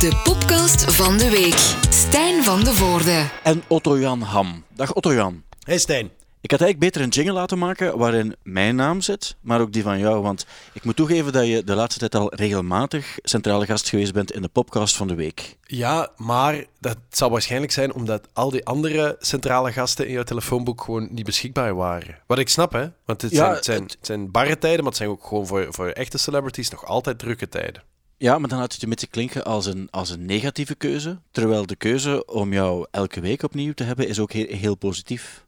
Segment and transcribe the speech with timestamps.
[0.00, 1.76] De podcast van de week.
[1.90, 3.28] Stijn van de Voorde.
[3.42, 4.64] En Otto-Jan Ham.
[4.74, 5.42] Dag Otto-Jan.
[5.62, 6.10] Hey Stijn.
[6.40, 9.82] Ik had eigenlijk beter een jingle laten maken waarin mijn naam zit, maar ook die
[9.82, 10.22] van jou.
[10.22, 14.32] Want ik moet toegeven dat je de laatste tijd al regelmatig centrale gast geweest bent
[14.32, 15.56] in de podcast van de week.
[15.62, 20.82] Ja, maar dat zal waarschijnlijk zijn omdat al die andere centrale gasten in jouw telefoonboek
[20.82, 22.18] gewoon niet beschikbaar waren.
[22.26, 22.86] Wat ik snap, hè?
[23.04, 25.46] Want het, Ja, zijn, het, zijn, het zijn barre tijden, maar het zijn ook gewoon
[25.46, 27.82] voor, voor echte celebrities nog altijd drukke tijden.
[28.20, 31.18] Ja, maar dan laat het een beetje klinken als een, als een negatieve keuze.
[31.30, 35.44] Terwijl de keuze om jou elke week opnieuw te hebben is ook heel, heel positief.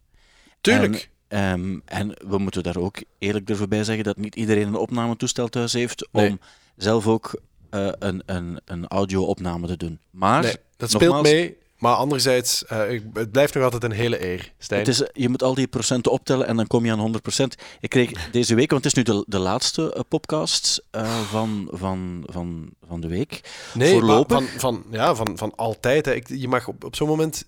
[0.60, 1.10] Tuurlijk.
[1.28, 4.74] En, ehm, en we moeten daar ook eerlijk durven bij zeggen dat niet iedereen een
[4.74, 6.38] opnametoestel thuis heeft om
[6.76, 7.40] zelf ook
[7.70, 9.98] eh, een, een, een audio-opname te doen.
[10.10, 11.56] Maar nee, dat speelt nogmaals, mee.
[11.82, 14.80] Maar anderzijds, eh, ik- het blijft nog altijd een hele eer, Stijn.
[14.80, 17.54] Het is, je moet al die procenten optellen en dan kom je aan 100%.
[17.80, 21.68] Ik kreeg deze week, want het is nu de, de laatste eh, podcast eh, van,
[21.72, 23.40] van, van, van de week.
[23.74, 26.04] nee, voorlopig- van, van, ja, van, van altijd.
[26.06, 26.14] Hè.
[26.14, 27.44] Ik, je mag op, op zo'n moment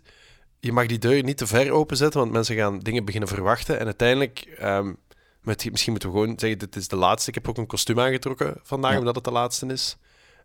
[0.61, 3.79] je mag die deur niet te ver openzetten, want mensen gaan dingen beginnen verwachten.
[3.79, 4.93] En uiteindelijk, ehm,
[5.41, 7.29] met, misschien moeten we gewoon zeggen, dit is de laatste.
[7.29, 8.99] Ik heb ook een kostuum aangetrokken vandaag, Ja.
[8.99, 9.97] omdat het de laatste is.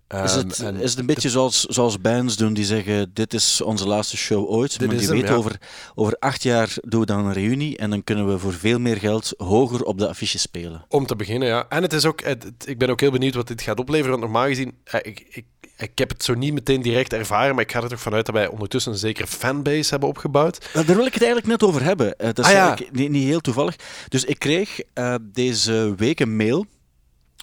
[0.10, 3.34] Is Ehm, het, en is het een beetje zoals, zoals bands doen die zeggen: Dit
[3.34, 4.80] is onze laatste show ooit.
[4.80, 5.36] Maar die hem, weten ja.
[5.36, 5.60] over,
[5.96, 8.98] over acht jaar doen we dan een reunie en dan kunnen we voor veel meer
[8.98, 10.86] geld hoger op de affiches spelen.
[10.88, 11.66] Om te beginnen, ja.
[11.70, 14.10] En het is ook, het- het- ik ben ook heel benieuwd wat dit gaat opleveren.
[14.12, 15.46] Want normaal gezien, eh, ik, ik,
[15.78, 18.36] ik heb het zo niet meteen direct ervaren, maar ik ga er toch vanuit dat
[18.36, 20.70] wij ondertussen een zekere fanbase hebben opgebouwd.
[20.74, 22.16] Wel, Daar wil ik het eigenlijk net over hebben.
[22.18, 22.78] Eh, dat is Ah, ja.
[22.92, 23.76] niet, niet heel toevallig.
[24.08, 26.66] Dus ik kreeg eh, deze week een mail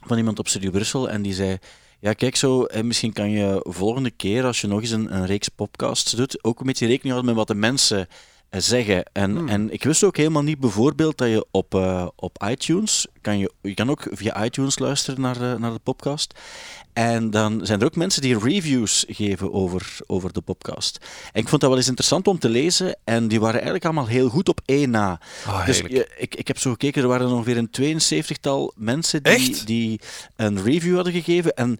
[0.06, 1.58] van iemand op Studio Brussel en die zei...
[2.06, 5.48] Ja, kijk zo, misschien kan je volgende keer, als je nog eens een, een reeks
[5.48, 8.08] podcasts doet, ook een beetje rekening houden met wat de mensen
[8.48, 9.04] eh, zeggen.
[9.12, 9.48] En, Hmm.
[9.48, 13.52] en ik wist ook helemaal niet bijvoorbeeld dat je op, eh, op iTunes, kan je,
[13.62, 16.34] je kan ook via iTunes luisteren naar, de- naar de podcast.
[16.92, 20.98] En dan zijn er ook mensen die reviews geven over, over de podcast.
[21.32, 22.98] En ik vond dat wel eens interessant om te lezen.
[23.04, 25.20] En die waren eigenlijk allemaal heel goed op één na.
[25.46, 29.32] Ah, dus je- ik, ik heb zo gekeken, er waren ongeveer een 72-tal mensen die,
[29.32, 29.66] Echt?
[29.66, 30.00] die
[30.36, 31.54] een review hadden gegeven.
[31.54, 31.76] En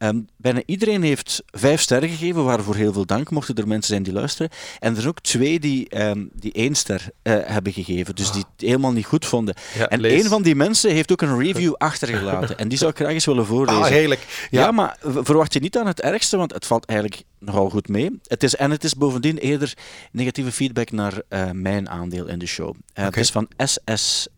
[0.00, 4.02] ehm, bijna iedereen heeft vijf sterren gegeven, waarvoor heel veel dank, mochten er mensen zijn
[4.02, 4.50] die luisteren.
[4.78, 8.44] En er zijn ook twee die, ehm, die één ster eh, hebben gegeven, dus die
[8.56, 9.54] het helemaal niet goed vonden.
[9.54, 9.60] Ah.
[9.78, 12.58] Ja, en een van die mensen heeft ook een review achtergelaten.
[12.58, 13.82] En die zou ik graag eens willen voorlezen.
[13.82, 14.46] Ah, heerlijk.
[14.50, 17.88] Ja, Ja, maar verwacht je niet aan het ergste, want het valt eigenlijk nogal goed
[17.88, 18.20] mee.
[18.26, 19.74] Het is, en het is bovendien eerder
[20.12, 22.74] negatieve feedback naar eh, mijn aandeel in de show.
[22.92, 24.28] Eh, Het is van SSS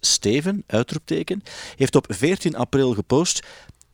[0.00, 1.42] Steven, uitroepteken.
[1.76, 3.46] Heeft op 14 april gepost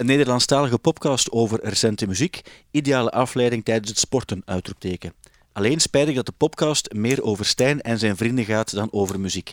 [0.02, 2.40] een Nederlandstalige podcast over recente muziek.
[2.70, 5.12] Ideale afleiding tijdens het sporten, uitroepteken.
[5.52, 9.52] Alleen spijtig dat de podcast meer over Stijn en zijn vrienden gaat dan over muziek.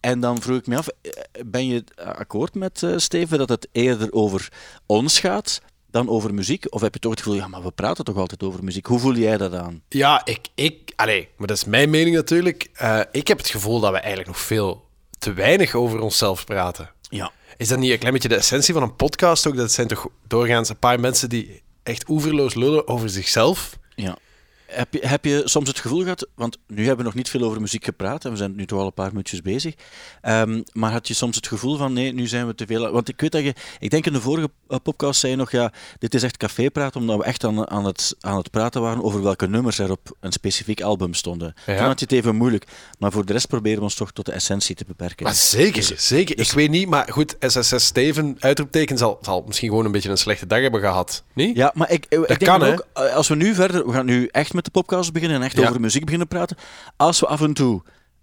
[0.00, 1.10] En dan vroeg ik me af, eh,
[1.46, 4.48] ben je akkoord met eh, Steven dat het eerder over
[4.86, 6.64] ons gaat dan over muziek?
[6.68, 8.86] Of heb je toch het gevoel, ja, maar we praten toch altijd over muziek?
[8.86, 9.82] Hoe voel jij dat aan?
[9.88, 12.70] ja ik, ik, allee, maar dat is mijn mening natuurlijk.
[12.72, 14.84] Eh, ik heb het gevoel dat we eigenlijk nog veel
[15.18, 16.90] te weinig over onszelf praten.
[17.08, 17.32] Ja.
[17.56, 19.56] Is dat niet een klein beetje de essentie van een podcast ook?
[19.56, 23.78] Dat zijn toch doorgaans een paar mensen die echt oeverloos lullen over zichzelf?
[23.94, 24.18] ja.
[24.66, 27.42] Heb je, heb je soms het gevoel gehad, want nu hebben we nog niet veel
[27.42, 29.74] over muziek gepraat en we zijn nu toch al een paar minuutjes bezig,
[30.20, 32.90] ehm, maar had je soms het gevoel van nee, nu zijn we te veel...
[32.90, 35.50] Want ik weet dat je, ik denk in de vorige eh, podcast zei je nog,
[35.50, 39.02] ja, dit is echt cafépraat, omdat we echt aan, aan, het, aan het praten waren
[39.02, 41.54] over welke nummers er op een specifiek album stonden.
[41.66, 41.76] Ja.
[41.76, 42.66] Toen had je het even moeilijk,
[42.98, 45.24] maar voor de rest proberen we ons toch tot de essentie te beperken.
[45.24, 46.38] Maar zeker, zeker.
[46.38, 50.16] Ik weet niet, maar goed, SSS Steven, uitroepteken, zal, zal misschien gewoon een beetje een
[50.16, 51.22] slechte dag hebben gehad.
[51.32, 51.56] Niet?
[51.56, 54.28] Ja, maar ik, ik denk kan, ook, eh, als we nu verder, we gaan nu
[54.30, 55.68] echt met de podcast beginnen en echt Ja.
[55.68, 56.56] over muziek beginnen praten.
[56.96, 57.82] Als we af en toe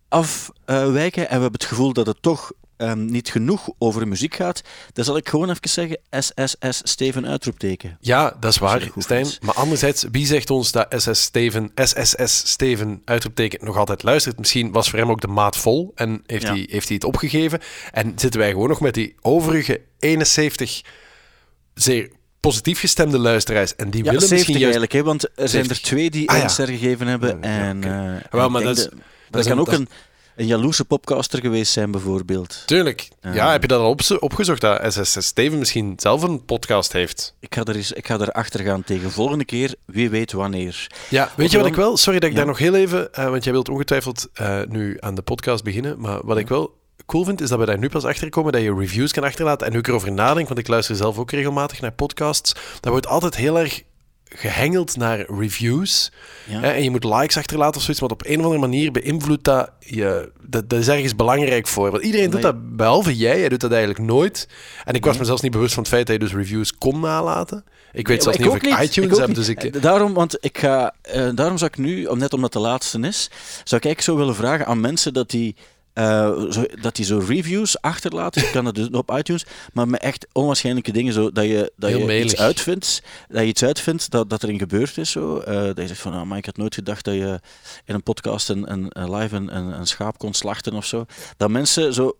[0.09, 4.61] afwijken en we hebben het gevoel dat het toch ehm, niet genoeg over muziek gaat,
[4.93, 7.97] dan zal ik gewoon even zeggen SSS Steven uitroepteken.
[7.99, 9.27] Ja, dat is waar, dat Stijn.
[9.41, 14.37] Maar anderzijds, wie zegt ons dat SS Steven, SSS Steven uitroepteken nog altijd luistert?
[14.39, 16.49] Misschien was voor hem ook de maat vol en heeft, Ja.
[16.53, 17.59] hij, heeft hij het opgegeven.
[17.91, 20.81] En zitten wij gewoon nog met die overige 71
[21.73, 22.11] zeer
[22.47, 23.75] positief gestemde luisteraars.
[23.75, 24.77] En die Ja, willen 70 misschien juist...
[24.77, 25.79] eigenlijk, hè, want er zijn er 70.
[25.81, 27.29] twee die Ah, ster gegeven hebben.
[27.41, 28.89] Ja, En, eh, Wel, maar dat is-
[29.29, 29.87] dat, kan een- ook dat een,
[30.35, 32.63] een jaloerse popcaster geweest zijn, bijvoorbeeld.
[32.65, 33.09] Tuurlijk.
[33.21, 33.33] Ja.
[33.33, 37.35] Ja, heb je dat al opgezocht, dat SSS Steven misschien zelf een podcast heeft?
[37.39, 40.87] Ik ga er, eens, ik ga er achter gaan tegen volgende keer, wie weet wanneer.
[41.09, 41.97] Ja, weet je wat ik wel...
[41.97, 43.13] Sorry dat ik daar nog heel even...
[43.13, 45.99] eh, want jij wilt ongetwijfeld eh, nu aan de podcast beginnen.
[45.99, 48.61] Maar wat ik wel cool vind, is dat we daar nu pas achter komen dat
[48.61, 49.67] je reviews kan achterlaten.
[49.67, 53.07] En nu ik erover nadenk, want ik luister zelf ook regelmatig naar podcasts, daar wordt
[53.07, 53.83] altijd heel erg
[54.35, 56.11] gehengeld naar reviews.
[56.47, 56.59] Ja.
[56.59, 59.43] Hè, en je moet likes achterlaten of zoiets, want op een of andere manier beïnvloedt
[59.43, 60.31] dat je...
[60.41, 61.91] Dat, dat is ergens belangrijk voor.
[61.91, 63.39] Want iedereen doet dat, behalve jij.
[63.39, 64.47] Jij doet dat eigenlijk nooit.
[64.83, 66.99] En ik was me zelfs niet bewust van het feit dat je dus reviews kon
[66.99, 67.63] nalaten.
[67.93, 69.35] Ik weet zelfs ik niet of ik iTunes heb, niet.
[69.35, 69.63] dus ik...
[69.63, 73.29] Eh, Daarom, want ik ga, eh, daarom zou ik nu, net omdat de laatste is,
[73.63, 75.55] zou ik eigenlijk zo willen vragen aan mensen dat die,
[75.93, 78.41] eh, zo, dat die zo reviews achterlaten.
[78.41, 81.89] Je kan dat dus op iTunes, maar met echt onwaarschijnlijke dingen, zo, dat je, dat
[81.89, 85.11] Heel je iets uitvindt, dat je iets uitvindt dat, dat erin gebeurd is.
[85.11, 85.37] Zo.
[85.37, 87.39] Eh, dat je zegt van, ah, maar ik had nooit gedacht dat je
[87.85, 91.05] in een podcast een, een, live een, een, een schaap kon slachten of zo.
[91.37, 92.17] Dat mensen zo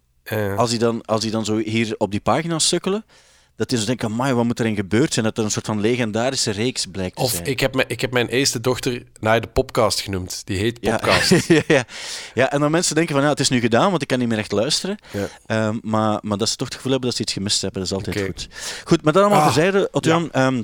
[0.57, 3.05] als die dan, als die dan zo hier op die pagina sukkelen,
[3.55, 5.25] dat die zo denken, amai, wat moet erin gebeurd zijn?
[5.25, 7.45] Dat er een soort van legendarische reeks blijkt te of zijn.
[7.45, 10.41] ik heb, mijn, ik heb mijn eerste dochter naar de podcast genoemd.
[10.45, 10.95] Die heet ja.
[10.95, 11.29] Podcast.
[11.47, 11.85] ja, ja.
[12.33, 14.27] ja, en dan mensen denken van, ja, het is nu gedaan, want ik kan niet
[14.27, 14.97] meer echt luisteren.
[15.11, 15.27] Ja.
[15.45, 17.91] Ehm, maar, maar dat ze toch het gevoel hebben dat ze iets gemist hebben, dat
[17.91, 18.47] is altijd goed.
[18.83, 20.61] Goed, maar dan allemaal Ah, terzijde, Otjan, ehm,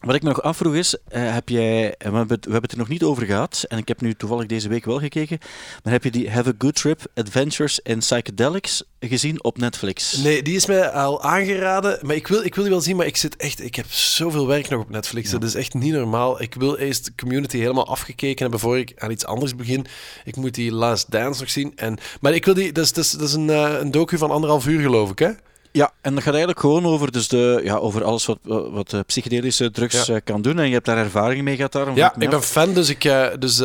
[0.00, 2.62] wat ik me nog afvroeg is, eh, heb jij, en we hebben, het, we hebben
[2.62, 5.38] het er nog niet over gehad, en ik heb nu toevallig deze week wel gekeken,
[5.82, 10.16] maar heb je die Have a Good Trip Adventures in Psychedelics gezien op Netflix?
[10.16, 11.98] Nee, die is mij al aangeraden.
[12.02, 13.64] Maar ik wil, ik wil die wel zien, maar ik zit echt...
[13.64, 15.30] Ik heb zoveel werk nog op Netflix.
[15.30, 16.42] Dat is echt niet normaal.
[16.42, 19.86] Ik wil eerst Community helemaal afgekeken hebben voor ik aan iets anders begin.
[20.24, 21.72] Ik moet die Last Dance nog zien.
[21.76, 22.72] En, maar ik wil die...
[22.72, 25.18] Dat is, dat is, dat is een, eh, een docu van anderhalf uur, geloof ik,
[25.18, 25.30] hè?
[25.72, 29.00] Ja, en dat gaat eigenlijk gewoon over, dus de, ja, over alles wat, wat eh,
[29.06, 30.14] psychedelische drugs Ja.
[30.14, 30.58] eh, kan doen.
[30.58, 31.96] En je hebt daar ervaring mee gehad daarom.
[31.96, 33.56] Ja, ik ben fan dus ik, eh, dus,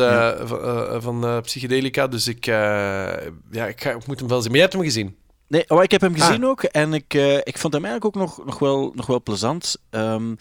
[0.44, 2.06] van, van psychedelica.
[2.06, 4.50] Dus ik, ja, ik, ga, ik moet hem wel zien.
[4.50, 5.16] Maar jij hebt hem gezien?
[5.48, 6.48] Nee, oh, ik heb hem gezien Ah.
[6.50, 6.62] ook.
[6.62, 9.76] En ik, eh, ik vond hem eigenlijk ook nog, nog, wel, nog wel plezant.
[9.90, 10.34] ehm,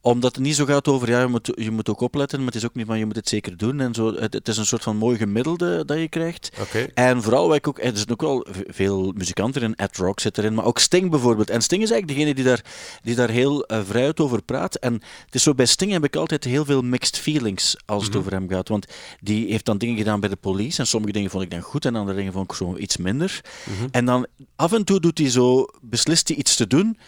[0.00, 2.56] omdat het niet zo gaat over, ja, je moet, je moet ook opletten, maar het
[2.56, 3.80] is ook niet van, je moet het zeker doen.
[3.80, 4.14] En zo.
[4.14, 6.50] Het, het is een soort van mooi gemiddelde dat je krijgt.
[6.60, 6.86] Oké.
[6.94, 10.54] En vooral, ik ook, er zijn ook wel veel muzikanten in, Ed Rock zit erin,
[10.54, 11.50] maar ook Sting bijvoorbeeld.
[11.50, 12.64] En Sting is eigenlijk degene die daar,
[13.02, 14.74] die daar heel eh, vrij uit over praat.
[14.74, 14.92] En
[15.24, 18.20] het is zo, bij Sting heb ik altijd heel veel mixed feelings als het Mhm.
[18.20, 18.68] over hem gaat.
[18.68, 18.86] Want
[19.20, 21.84] die heeft dan dingen gedaan bij de police en sommige dingen vond ik dan goed
[21.84, 23.40] en andere dingen vond ik zo iets minder.
[23.64, 23.88] Mhm.
[23.90, 24.26] En dan
[24.58, 26.98] af en toe doet hij zo, beslist hij iets te doen.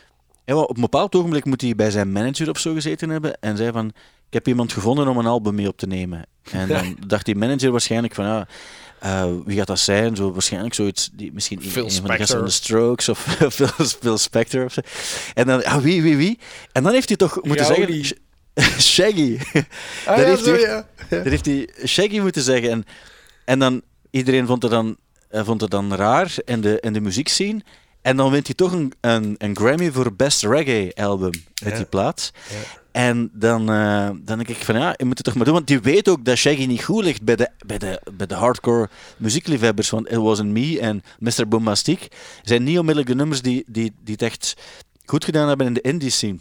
[0.44, 3.56] Wel, op een bepaald ogenblik moet hij bij zijn manager of zo gezeten hebben en
[3.56, 3.87] zei van,
[4.26, 6.26] ik heb iemand gevonden om een album mee op te nemen.
[6.50, 8.49] En dan dacht die manager waarschijnlijk van, ja,
[9.00, 10.17] eh, wie gaat dat zijn?
[10.17, 12.52] Zo, waarschijnlijk zoiets, die, misschien Phil een van de gasten van de.
[12.52, 13.19] Strokes of
[13.50, 14.81] Phil, Phil Spector of zo.
[15.35, 16.38] En dan, ja, wie, wie, wie?
[16.73, 18.17] En dan heeft hij toch moeten zeggen...
[18.94, 19.38] Shaggy.
[20.06, 20.85] Ah, Dat ja, heeft zo, hij-.
[21.08, 22.70] Dat heeft hij Shaggy moeten zeggen.
[22.70, 22.85] En,
[23.44, 24.96] en dan, iedereen vond het dan,
[25.31, 27.61] eh, vond het dan raar in de, in de muziekscene.
[28.03, 31.77] En dan wint hij toch een, een, een Grammy voor Best Reggae Album uit Ja.
[31.77, 32.32] die plaat.
[32.50, 32.56] Ja.
[32.93, 35.55] En dan, eh, dan denk ik van ja, je moet het toch maar doen.
[35.55, 38.35] Want die weet ook dat Shaggy niet goed ligt bij de, bij de, bij de
[38.35, 39.91] hardcore muziekliefhebbers.
[39.91, 41.49] Want It Wasn't Me en Mr.
[41.49, 42.09] Bombastic
[42.43, 44.55] zijn niet onmiddellijk de nummers die, die, die het echt
[45.05, 46.38] goed gedaan hebben in de indie scene.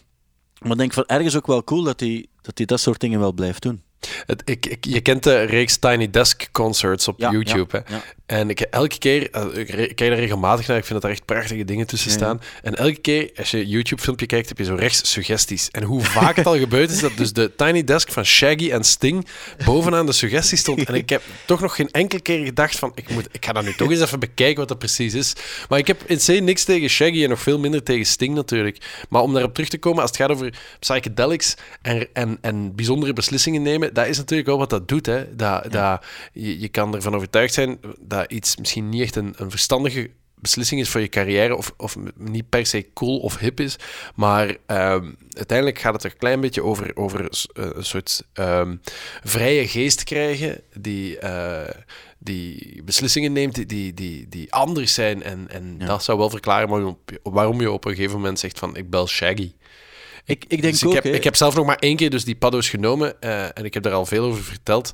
[0.59, 3.19] Maar ik denk van ergens ook wel cool dat hij dat, hij dat soort dingen
[3.19, 3.81] wel blijft doen.
[4.25, 7.95] Het, ik, ik, je kent de reeks Tiny Desk Concerts op Ja, YouTube, ja, hè?
[7.95, 8.01] ja.
[8.29, 11.25] En ik, elke keer, eh, ik kijk daar regelmatig naar, ik vind dat er echt
[11.25, 12.41] prachtige dingen tussen staan.
[12.63, 15.69] En elke keer, als je een YouTube-filmpje kijkt, heb je zo rechts suggesties.
[15.71, 18.83] En hoe vaak het al gebeurd is dat dus de Tiny Desk van Shaggy en
[18.83, 19.27] Sting
[19.65, 20.83] bovenaan de suggesties stond.
[20.83, 23.63] En ik heb toch nog geen enkele keer gedacht van, ik, moet, ik ga dat
[23.63, 25.33] nu toch eens even bekijken wat dat precies is.
[25.69, 29.05] Maar ik heb in C niks tegen Shaggy en nog veel minder tegen Sting natuurlijk.
[29.09, 33.13] Maar om daarop terug te komen, als het gaat over psychedelics en, en, en bijzondere
[33.13, 35.05] beslissingen nemen, dat is natuurlijk wel wat dat doet.
[35.05, 35.35] Hè.
[35.35, 36.03] Dat, dat,
[36.33, 40.09] je, je kan ervan overtuigd zijn dat iets misschien niet echt een, een verstandige
[40.41, 43.75] beslissing is voor je carrière, of, of niet per se cool of hip is,
[44.15, 48.75] maar ehm, uiteindelijk gaat het er een klein beetje over, over eh, een soort ehm,
[49.23, 51.75] vrije geest krijgen, die, eh,
[52.19, 55.23] die beslissingen neemt die, die, die, die anders zijn.
[55.23, 55.85] En, en Ja.
[55.85, 59.07] dat zou wel verklaren waarom, waarom je op een gegeven moment zegt van, ik bel
[59.07, 59.53] Shaggy.
[60.25, 62.25] Ik, ik denk Dus ook, ik, heb, ik heb zelf nog maar één keer dus
[62.25, 64.91] die paddo's genomen eh, en ik heb daar al veel over verteld.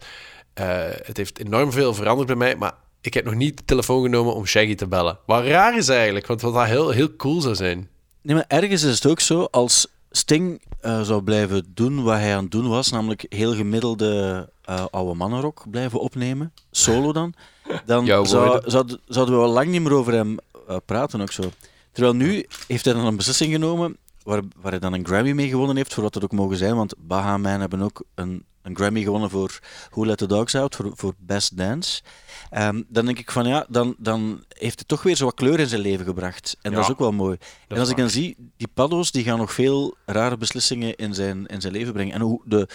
[1.04, 2.74] Het heeft enorm veel veranderd bij mij, maar
[3.06, 5.18] ik heb nog niet de telefoon genomen om Shaggy te bellen.
[5.26, 7.90] Wat raar is eigenlijk, want wat dat heel, heel cool zou zijn.
[8.22, 12.36] Nee, maar ergens is het ook zo, als Sting eh, zou blijven doen wat hij
[12.36, 17.34] aan het doen was, namelijk heel gemiddelde eh, oude mannenrock blijven opnemen, solo dan,
[17.86, 21.44] dan zou, zouden, zouden we wel lang niet meer over hem eh, praten ook zo.
[21.92, 25.50] Terwijl nu heeft hij dan een beslissing genomen waar, waar hij dan een Grammy mee
[25.50, 28.76] gewonnen heeft, voor wat het ook mogen zijn, want Baha Man hebben ook een, een
[28.76, 29.60] Grammy gewonnen voor
[29.92, 32.02] Who Let the Dogs Out, voor, voor Best Dance.
[32.50, 35.60] Ehm, dan denk ik van ja, dan, dan heeft het toch weer zo wat kleur
[35.60, 36.58] in zijn leven gebracht.
[36.62, 37.38] En dat Ja, is ook wel mooi.
[37.68, 41.46] en als ik dan zie, die paddo's die gaan nog veel rare beslissingen in zijn,
[41.46, 42.14] in zijn leven brengen.
[42.14, 42.68] En hoe de,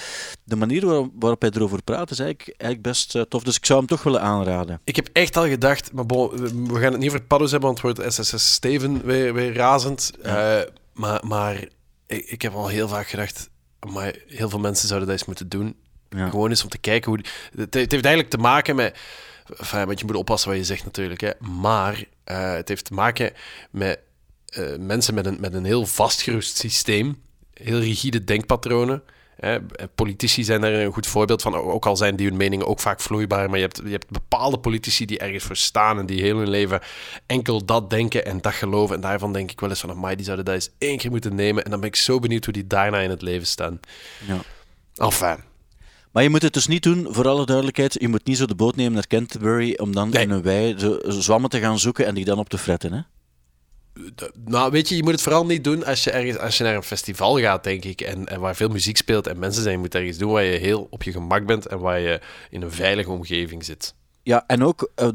[0.45, 3.43] de manier waarop, waarop hij erover praat is eigenlijk, eigenlijk best eh, tof.
[3.43, 4.81] Dus ik zou hem toch willen aanraden.
[4.85, 7.83] Ik heb echt al gedacht, maar bon, we- gaan het niet over paddo's hebben, want
[7.83, 10.11] het wordt SSS Steven weer, weer razend.
[10.23, 10.59] Eh,
[11.01, 11.65] maar maar
[12.07, 13.51] ik, ik heb al heel vaak gedacht,
[13.93, 15.77] maar heel veel mensen zouden dat eens moeten doen.
[16.09, 16.29] Ja.
[16.29, 17.21] Gewoon eens om te kijken hoe...
[17.57, 18.99] het heeft eigenlijk te maken met...
[19.59, 21.31] Enfin, want je moet oppassen wat je zegt natuurlijk, hè.
[21.39, 23.33] Maar eh, het heeft te maken
[23.71, 23.99] met
[24.47, 27.23] eh, mensen met een, met een heel vastgerust systeem.
[27.55, 29.03] Heel rigide denkpatronen.
[29.41, 29.59] Hè.
[29.95, 31.55] Politici zijn daar een goed voorbeeld van.
[31.55, 33.49] Ook al zijn die hun meningen ook vaak vloeibaar.
[33.49, 35.99] Maar je hebt, je hebt bepaalde politici die ergens voor staan.
[35.99, 36.81] En die heel hun leven
[37.27, 38.95] enkel dat denken en dat geloven.
[38.95, 39.91] En daarvan denk ik wel eens van...
[39.91, 41.65] Amai, die zouden dat eens één keer moeten nemen.
[41.65, 43.81] En dan ben ik zo benieuwd hoe die daarna in het leven staan.
[44.27, 44.39] Ja.
[44.95, 45.37] Enfin.
[46.13, 47.97] Maar je moet het dus niet doen, voor alle duidelijkheid.
[48.01, 50.23] Je moet niet zo de boot nemen naar Canterbury om dan Nee.
[50.23, 52.93] in een wei zwammen te gaan zoeken en die dan op te fretten.
[52.93, 53.01] Hè?
[54.45, 56.75] Nou, weet je, je moet het vooral niet doen als je, ergens, als je naar
[56.75, 58.01] een festival gaat, denk ik.
[58.01, 59.75] En, en waar veel muziek speelt en mensen zijn.
[59.75, 62.63] Je moet ergens doen waar je heel op je gemak bent en waar je in
[62.63, 63.95] een veilige omgeving zit.
[64.23, 65.09] Ja, en ook eh,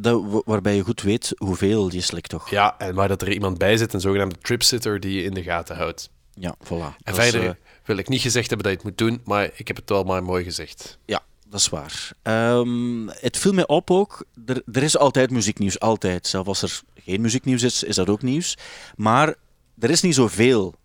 [0.45, 2.49] waarbij je goed weet hoeveel je slikt, toch?
[2.49, 5.43] Ja, en waar dat er iemand bij zit, een zogenaamde tripsitter die je in de
[5.43, 6.09] gaten houdt.
[6.33, 6.69] Ja, voilà.
[6.69, 9.21] En Dat is, verder eh, wil ik niet gezegd hebben dat je het moet doen,
[9.23, 10.97] maar ik heb het wel maar mooi gezegd.
[11.05, 11.23] Ja,
[11.55, 12.11] dat is waar.
[12.21, 16.27] Ehm, het viel mij op ook, er, er is altijd muzieknieuws, altijd.
[16.27, 18.57] Zelfs als er geen muzieknieuws is, is dat ook nieuws.
[18.95, 19.35] Maar
[19.79, 20.75] er is niet zoveel,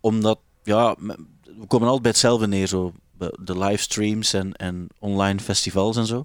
[0.00, 5.96] omdat, ja, we komen altijd bij hetzelfde neer, zo, de livestreams en, en online festivals
[5.96, 6.24] en zo.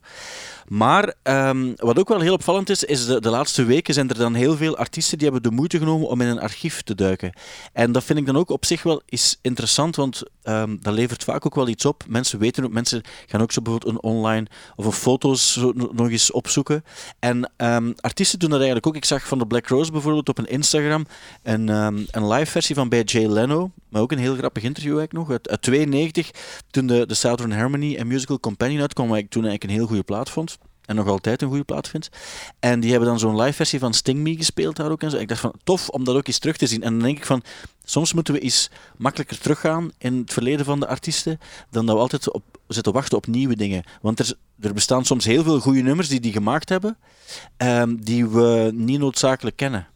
[0.73, 4.17] Maar ehm, wat ook wel heel opvallend is, is de, de laatste weken zijn er
[4.17, 7.33] dan heel veel artiesten die hebben de moeite genomen om in een archief te duiken.
[7.73, 11.23] En dat vind ik dan ook op zich wel is interessant, want ehm, dat levert
[11.23, 12.03] vaak ook wel iets op.
[12.07, 16.31] Mensen weten ook, mensen gaan ook zo bijvoorbeeld een online of een foto's nog eens
[16.31, 16.83] opzoeken.
[17.19, 18.95] En ehm, artiesten doen dat eigenlijk ook.
[18.95, 21.05] Ik zag van de Black Rose bijvoorbeeld op een Instagram
[21.43, 25.27] een, een live versie van bij Jay Leno, maar ook een heel grappig interview eigenlijk
[25.27, 26.31] nog, uit, uit 92,
[26.71, 29.87] toen de, de Southern Harmony en Musical Companion uitkwam, wat ik toen eigenlijk een heel
[29.87, 30.57] goede plaat vond.
[30.85, 32.09] En nog altijd een goede plaat vind.
[32.59, 35.01] En die hebben dan zo'n live versie van Sting Me gespeeld daar ook.
[35.01, 35.17] En zo.
[35.17, 36.83] Ik dacht van, tof om dat ook eens terug te zien.
[36.83, 37.43] En dan denk ik van,
[37.83, 42.01] soms moeten we eens makkelijker teruggaan in het verleden van de artiesten, dan dat we
[42.01, 43.83] altijd op, zitten wachten op nieuwe dingen.
[44.01, 46.97] Want er, er bestaan soms heel veel goede nummers die die gemaakt hebben,
[47.57, 49.87] ehm, die we niet noodzakelijk kennen.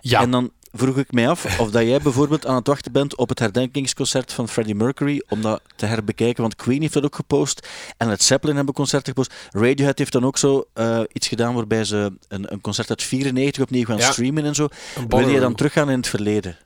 [0.00, 3.16] Ja, En dan vroeg ik mij af of dat jij bijvoorbeeld aan het wachten bent
[3.16, 7.14] op het herdenkingsconcert van Freddie Mercury, om dat te herbekijken, want Queen heeft dat ook
[7.14, 9.34] gepost en Led Zeppelin hebben concerten gepost.
[9.50, 13.62] Radiohead heeft dan ook zo eh, iets gedaan waarbij ze een, een concert uit 94
[13.62, 14.10] opnieuw gaan Ja.
[14.12, 14.68] streamen en zo.
[15.08, 16.56] Wil je dan teruggaan in het verleden?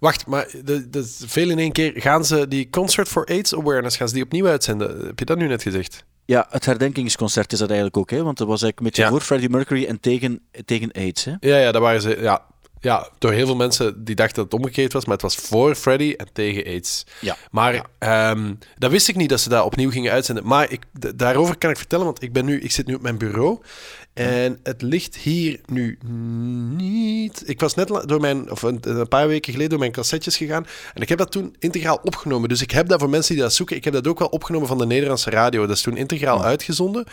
[0.00, 1.92] Wacht, maar dat, dat is veel in één keer.
[1.94, 5.06] Gaan ze die Concert for AIDS Awareness, gaan ze die opnieuw uitzenden?
[5.06, 6.04] Heb je dat nu net gezegd?
[6.24, 8.22] Ja, het herdenkingsconcert is dat eigenlijk ook, hè?
[8.22, 9.08] want dat was eigenlijk een beetje Ja.
[9.08, 11.24] voor Freddie Mercury en tegen, tegen AIDS.
[11.24, 11.32] Hè?
[11.40, 12.18] Ja, ja, daar waren ze...
[12.20, 12.42] Ja,
[12.82, 15.74] ja, door heel veel mensen die dachten dat het omgekeerd was, maar het was voor
[15.74, 17.06] Freddy en tegen AIDS.
[17.20, 17.36] Ja.
[17.50, 20.46] Maar ehm, dat wist ik niet dat ze dat opnieuw gingen uitzenden.
[20.46, 20.82] Maar ik,
[21.14, 23.60] daarover kan ik vertellen, want ik, ben nu, ik zit nu op mijn bureau.
[24.14, 25.98] En het ligt hier nu
[26.76, 27.48] niet.
[27.48, 30.66] Ik was net door mijn, of een, een paar weken geleden door mijn cassettes gegaan.
[30.94, 32.48] En ik heb dat toen integraal opgenomen.
[32.48, 33.76] Dus ik heb dat voor mensen die dat zoeken.
[33.76, 35.66] Ik heb dat ook wel opgenomen van de Nederlandse radio.
[35.66, 37.04] Dat is toen integraal uitgezonden.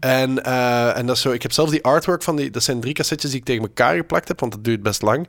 [0.00, 2.50] En, eh, en dat is zo, ik heb zelf die artwork van die.
[2.50, 5.28] Dat zijn drie cassettes die ik tegen elkaar geplakt heb, want dat duurt best lang.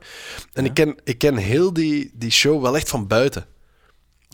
[0.52, 3.46] En ik, ken, ik ken heel die, die show wel echt van buiten.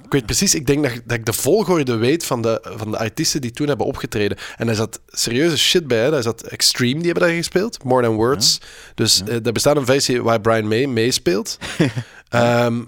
[0.04, 2.98] Ik weet precies, ik denk dat, dat ik de volgorde weet van de, van de
[2.98, 4.38] artiesten die toen hebben opgetreden.
[4.56, 5.98] En daar zat serieuze shit bij.
[5.98, 6.10] Hè.
[6.10, 7.84] Daar zat Extreme, die hebben daar gespeeld.
[7.84, 8.60] More Than Words.
[8.94, 11.58] Dus eh, er bestaat een versie waar Brian May meespeelt.
[12.28, 12.82] Ehm,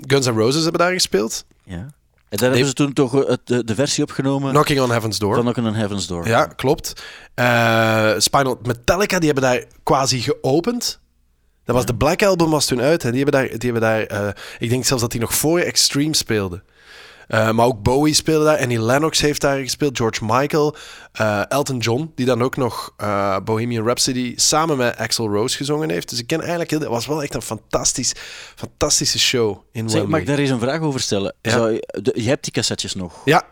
[0.00, 1.44] Guns N' Roses hebben daar gespeeld.
[1.64, 1.88] Ja.
[2.32, 5.34] En daar hebben ze toen toch eh, de, de versie opgenomen Knocking on Heaven's Door.
[5.34, 6.26] van Knockin' on Heaven's Door.
[6.26, 7.02] Ja, klopt.
[7.34, 11.00] Eh, Spinal Metallica, die hebben daar quasi geopend.
[11.64, 13.04] Dat was de Black Album was toen uit.
[13.04, 14.28] En die hebben daar, die hebben daar eh,
[14.58, 16.62] ik denk zelfs dat die nog voor Extreme speelde.
[17.28, 18.58] Eh, maar ook Bowie speelde daar.
[18.58, 19.96] Annie Lennox heeft daar gespeeld.
[19.96, 20.76] George Michael.
[21.12, 22.94] eh, Elton John, die dan ook nog
[23.44, 26.08] Bohemian Rhapsody samen met Axl Rose gezongen heeft.
[26.08, 26.80] Dus ik ken eigenlijk heel...
[26.80, 28.12] Het was wel echt een fantastisch,
[28.56, 31.34] fantastische show in Zeg, mag ik daar eens een vraag over stellen?
[31.42, 31.50] Ja.
[31.50, 33.20] Zou je, de- je hebt die cassettes nog.
[33.24, 33.42] Ja,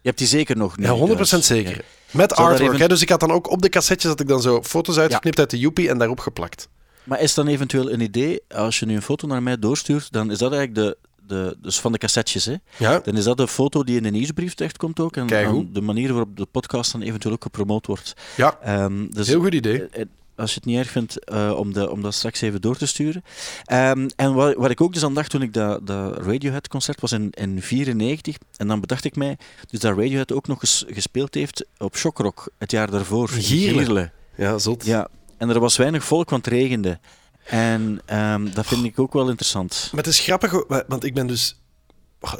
[0.00, 0.84] Je hebt die zeker nog nu.
[0.84, 1.46] Ja, 100% thuis.
[1.46, 1.70] zeker.
[1.76, 1.82] Ja.
[2.10, 2.68] Met Zou artwork.
[2.70, 2.88] even- Hè?
[2.88, 5.50] Dus ik had dan ook op de cassettes had ik dan zo foto's uitgeknipt uit
[5.50, 6.68] de Joepie en daarop geplakt.
[7.04, 10.30] Maar is dan eventueel een idee, als je nu een foto naar mij doorstuurt, dan
[10.30, 10.96] is dat eigenlijk de,
[11.26, 12.54] de dus van de cassettes, hè?
[12.76, 15.16] Ja, Dan is dat de foto die in de nieuwsbrief terechtkomt ook.
[15.16, 15.26] En
[15.72, 18.14] de manier waarop de podcast dan eventueel ook gepromoot wordt.
[18.36, 18.58] ja.
[18.62, 19.86] Ehm, dus, heel goed idee.
[19.88, 20.06] eh, eh,
[20.36, 22.86] Als je het niet erg vindt, eh, om, de, om dat straks even door te
[22.86, 23.24] sturen.
[23.64, 27.12] Ehm, en wat, wat ik ook dus aan dacht toen ik dat, dat Radiohead-concert was
[27.12, 29.38] in 1994, en dan bedacht ik mij
[29.70, 33.28] dus dat Radiohead ook nog eens gespeeld heeft op Shockrock het jaar daarvoor.
[33.28, 34.10] Gierle.
[34.36, 34.84] Ja, zot.
[34.84, 36.98] Ja, en er was weinig volk, want het regende.
[37.44, 39.88] En ehm, dat vind ik ook wel interessant.
[39.92, 41.58] Maar het is grappig, want ik ben dus...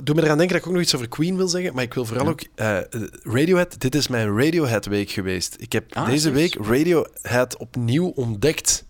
[0.02, 1.94] Doe me eraan denken dat ik ook nog iets over Queen wil zeggen, maar ik
[1.94, 2.30] wil vooral Ja.
[2.30, 2.40] ook...
[2.54, 2.78] eh,
[3.22, 5.54] Radiohead, dit is mijn Radiohead-week geweest.
[5.58, 8.84] Ik heb Ah, deze week Radiohead opnieuw ontdekt.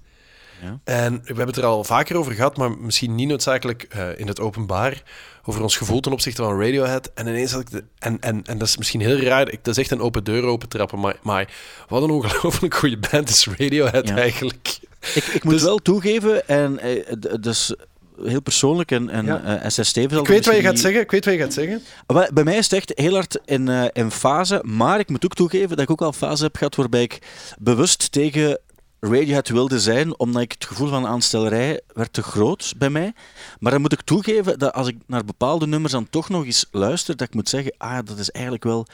[0.64, 0.80] Ja.
[0.84, 4.26] En we hebben het er al vaker over gehad, maar misschien niet noodzakelijk eh, in
[4.26, 5.02] het openbaar.
[5.44, 7.10] Over ons gevoel ten opzichte van Radiohead.
[7.14, 7.70] En ineens had ik.
[7.70, 9.50] De, en, en, en dat is misschien heel raar.
[9.50, 11.00] Ik, dat is echt een open deur open trappen.
[11.00, 11.52] Maar, maar
[11.88, 14.16] wat een ongelooflijk goede band is Radiohead Ja.
[14.16, 14.78] eigenlijk.
[15.14, 17.74] Ik, ik moet Dus- wel toegeven, en eh, dus
[18.22, 19.42] heel persoonlijk, en, en Ja.
[19.60, 20.12] eh, SS Stevens...
[20.12, 21.00] zal Ik weet wat je gaat zeggen.
[21.00, 21.82] Ik weet wat je gaat zeggen.
[22.06, 25.34] Wel, Bij mij is het echt heel hard in, in fase, maar ik moet ook
[25.34, 27.18] toegeven dat ik ook al fase heb gehad waarbij ik
[27.58, 28.58] bewust tegen
[29.04, 33.12] Radiohead wilde zijn, omdat ik het gevoel van aanstellerij werd te groot bij mij.
[33.58, 36.66] Maar dan moet ik toegeven dat als ik naar bepaalde nummers dan toch nog eens
[36.70, 38.86] luister, dat ik moet zeggen, ah, dat is eigenlijk wel...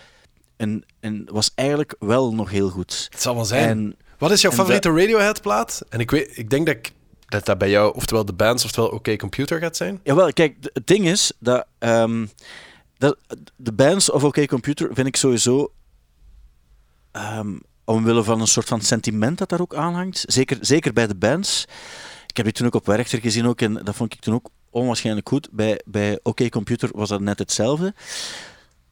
[0.57, 3.07] En, en was eigenlijk wel nog heel goed.
[3.11, 3.69] Het zal wel zijn.
[3.69, 5.83] En Wat is jouw favoriete Radiohead-plaat?
[5.89, 6.93] En ik, weet, ik denk dat, ik,
[7.29, 10.01] dat dat bij jou oftewel de bands oftewel OK Computer gaat zijn.
[10.05, 12.27] Jawel, kijk, het ding is dat, ehm,
[12.99, 13.17] dat
[13.57, 15.73] de bands of OK Computer vind ik sowieso
[17.13, 17.57] ehm,
[17.91, 20.25] omwille van een soort van sentiment dat daar ook aanhangt.
[20.27, 21.65] Zeker, zeker bij de bands.
[22.27, 24.49] Ik heb die toen ook op Werchter gezien ook, en dat vond ik toen ook
[24.71, 25.49] onwaarschijnlijk goed.
[25.51, 27.95] Bij, bij OK Computer was dat net hetzelfde.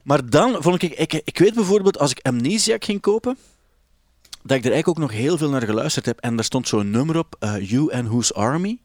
[0.03, 3.37] Maar dan vond ik, ik, ik weet bijvoorbeeld, als ik Amnesiac ging kopen,
[4.43, 6.19] dat ik er eigenlijk ook nog heel veel naar geluisterd heb.
[6.19, 8.79] En daar stond zo'n nummer op, eh, You and Whose Army.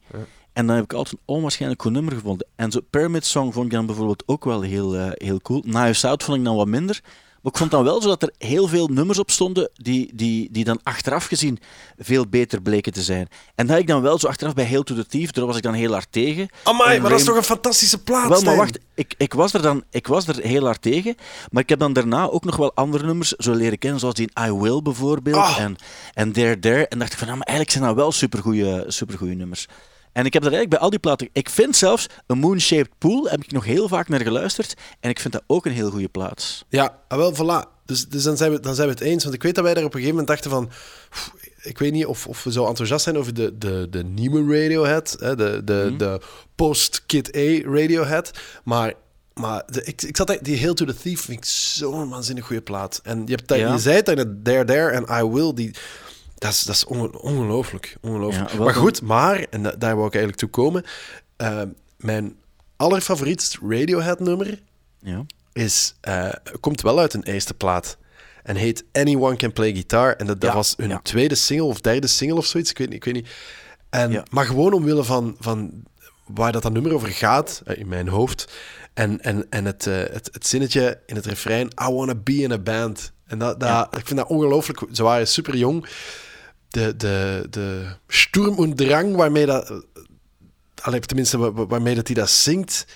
[0.52, 2.46] En dan heb ik altijd een onwaarschijnlijk goed nummer gevonden.
[2.56, 5.60] En zo Pyramid Song vond ik dan bijvoorbeeld ook wel heel, eh, heel cool.
[5.60, 7.00] Knives Out vond ik dan wat minder.
[7.44, 10.48] Maar ik vond dan wel zo dat er heel veel nummers op stonden die, die,
[10.52, 11.58] die dan achteraf gezien
[11.98, 13.28] veel beter bleken te zijn.
[13.54, 15.62] En dat ik dan wel zo achteraf bij Hail to the Thief, daar was ik
[15.62, 16.48] dan heel hard tegen.
[16.62, 19.52] Amai, En maar dat is toch een fantastische plaat, wel, maar wacht, ik, ik, was
[19.52, 21.16] er dan, ik was er heel hard tegen,
[21.50, 24.30] maar ik heb dan daarna ook nog wel andere nummers zo leren kennen, zoals die
[24.40, 25.58] I Will bijvoorbeeld, Ah.
[25.58, 25.76] en,
[26.14, 29.34] en There There, en dacht ik van, nou, maar eigenlijk zijn dat wel supergoeie, supergoeie
[29.34, 29.68] nummers.
[30.14, 33.28] En ik heb dat eigenlijk bij al die platen, ik vind zelfs een Moon-Shaped Pool,
[33.28, 36.08] heb ik nog heel vaak naar geluisterd, en ik vind dat ook een heel goede
[36.08, 36.64] plaats.
[36.68, 37.72] Ja, ah, wel, voilà.
[37.86, 39.22] Dus, dus dan, zijn we, dan zijn we het eens.
[39.22, 40.68] Want ik weet dat wij daar op een gegeven moment dachten van...
[41.10, 44.60] pff, Ik weet niet of, of we zo enthousiast zijn over de, de, de nieuwe
[44.62, 45.16] Radiohead.
[45.18, 46.20] Hè, de, de, de
[46.54, 48.30] post-Kid A Radiohead.
[48.64, 48.92] Maar,
[49.34, 52.62] maar de, ik, ik zat die Hail to the Thief vind ik zo'n waanzinnig goede
[52.62, 53.00] plaat.
[53.02, 53.72] En je, hebt Ja.
[53.72, 55.54] je zei het in het There There en I Will.
[55.54, 55.74] Die,
[56.44, 57.96] dat is, dat is ongelooflijk.
[58.00, 58.50] ongelooflijk.
[58.52, 60.84] Ja, maar goed, maar, en da- daar wou ik eigenlijk toe komen.
[61.36, 61.62] eh,
[61.96, 62.36] mijn
[62.76, 64.60] allerfavorietst Radiohead nummer
[64.98, 65.24] Ja.
[65.52, 66.28] is, eh,
[66.60, 67.96] komt wel uit een eerste plaat.
[68.42, 70.12] En heet Anyone Can Play Guitar.
[70.16, 72.70] En dat, dat Ja, was hun tweede single of derde single of zoiets.
[72.70, 72.96] Ik weet niet.
[72.96, 73.28] Ik weet niet.
[73.90, 74.22] En.
[74.30, 75.82] Maar gewoon omwille van, van
[76.26, 78.52] waar dat, dat nummer over gaat, eh, in mijn hoofd.
[78.94, 82.52] En, en, en het, eh, het, het zinnetje in het refrein, I wanna be in
[82.52, 83.12] a band.
[83.26, 83.88] En dat, dat, Ja.
[83.98, 84.82] ik vind dat ongelooflijk.
[84.92, 85.86] Ze waren super jong.
[86.74, 89.72] De, de, de sturm en drang waarmee dat...
[90.82, 92.86] Allee, tenminste, wa- wa- waarmee dat hij dat zingt.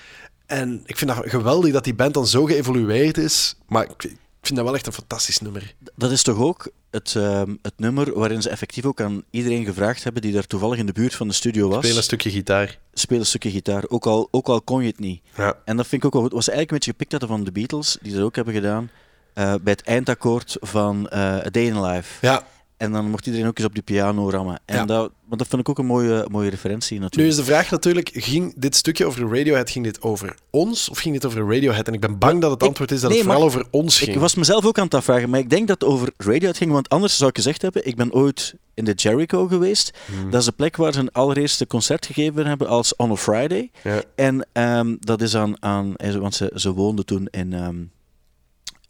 [0.46, 3.54] En ik vind dat geweldig dat die band dan zo geëvolueerd is.
[3.66, 5.74] Maar ik, ik vind dat wel echt een fantastisch nummer.
[5.96, 10.04] Dat is toch ook het, ehm, het nummer waarin ze effectief ook aan iedereen gevraagd
[10.04, 11.84] hebben die daar toevallig in de buurt van de studio was.
[11.84, 12.78] Speel een stukje gitaar.
[12.92, 15.22] speel een stukje gitaar, ook al, ook al kon je het niet.
[15.36, 15.54] Ja.
[15.64, 16.32] En dat vind ik ook wel goed.
[16.32, 18.90] was eigenlijk een beetje gepikt hadden van de Beatles, die dat ook hebben gedaan,
[19.34, 22.26] eh, bij het eindakkoord van eh A Day in Life.
[22.26, 22.46] Ja,
[22.78, 24.60] En dan mocht iedereen ook eens op die piano rammen.
[24.64, 24.84] En Ja.
[24.84, 27.30] dat, want dat vind ik ook een mooie, mooie referentie nu natuurlijk.
[27.30, 31.14] is de vraag natuurlijk, ging dit stukje over Radiohead, ging dit over ons of ging
[31.14, 31.86] dit over Radiohead?
[31.88, 34.10] En ik ben bang dat het antwoord is dat nee, het vooral over ons ging.
[34.10, 36.72] Ik was mezelf ook aan het afvragen, maar ik denk dat het over Radiohead ging,
[36.72, 39.98] want anders zou ik gezegd hebben, ik ben ooit in de Jericho geweest.
[40.06, 40.30] Hmm.
[40.30, 43.70] Dat is de plek waar ze een allereerste concert gegeven hebben als On a Friday.
[43.82, 44.02] Ja.
[44.14, 47.52] En ehm, dat is aan, aan want ze, ze woonden toen in,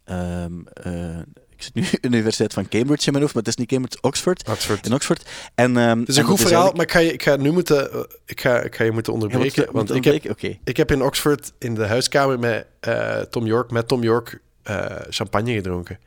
[0.05, 1.19] eh,
[1.59, 4.49] ik zit nu Universiteit van Cambridge in mijn hoofd, maar het is niet Cambridge, Oxford.
[4.49, 4.87] Oxford.
[4.87, 5.29] In Oxford.
[5.55, 7.37] En, ehm, Het is en een goed verhaal, eigenlijk- maar ik ga, je, ik ga
[7.37, 9.67] nu moeten, eh, ik ga, ik ga je moeten onderbreken.
[9.73, 13.89] want ik heb, ik heb in Oxford in de huiskamer met eh, Tom York, met
[13.89, 15.99] Tom York eh, champagne gedronken.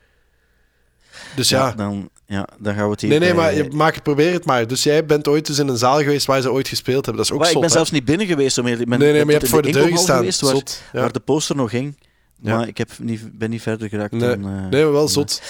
[1.36, 3.94] Dus ja, Ja, dan, ja, dan gaan we het hier nee, nee, maar je, maak
[3.94, 4.68] het, probeer het maar.
[4.68, 7.16] Dus jij bent ooit dus in een zaal geweest waar ze ooit gespeeld hebben.
[7.16, 7.70] Dat is ook Maar ik ben hè?
[7.70, 8.58] zelfs niet binnen geweest.
[8.58, 10.18] Om ben, Nee, nee, maar je hebt voor de deur gestaan.
[10.18, 11.00] Geweest, waar, Zot, ja.
[11.00, 11.98] waar de poster nog ging.
[12.42, 12.58] Ja.
[12.58, 14.46] Maar ik heb niet, ben niet verder geraakt Nee, dan...
[14.46, 15.42] eh, nee, wel zot.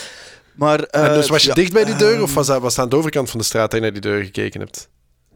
[0.56, 2.62] Maar, En eh, dus was je ja, dicht bij die deur ehm, of was dat,
[2.62, 4.90] was dat aan de overkant van de straat dat je naar die deur gekeken hebt?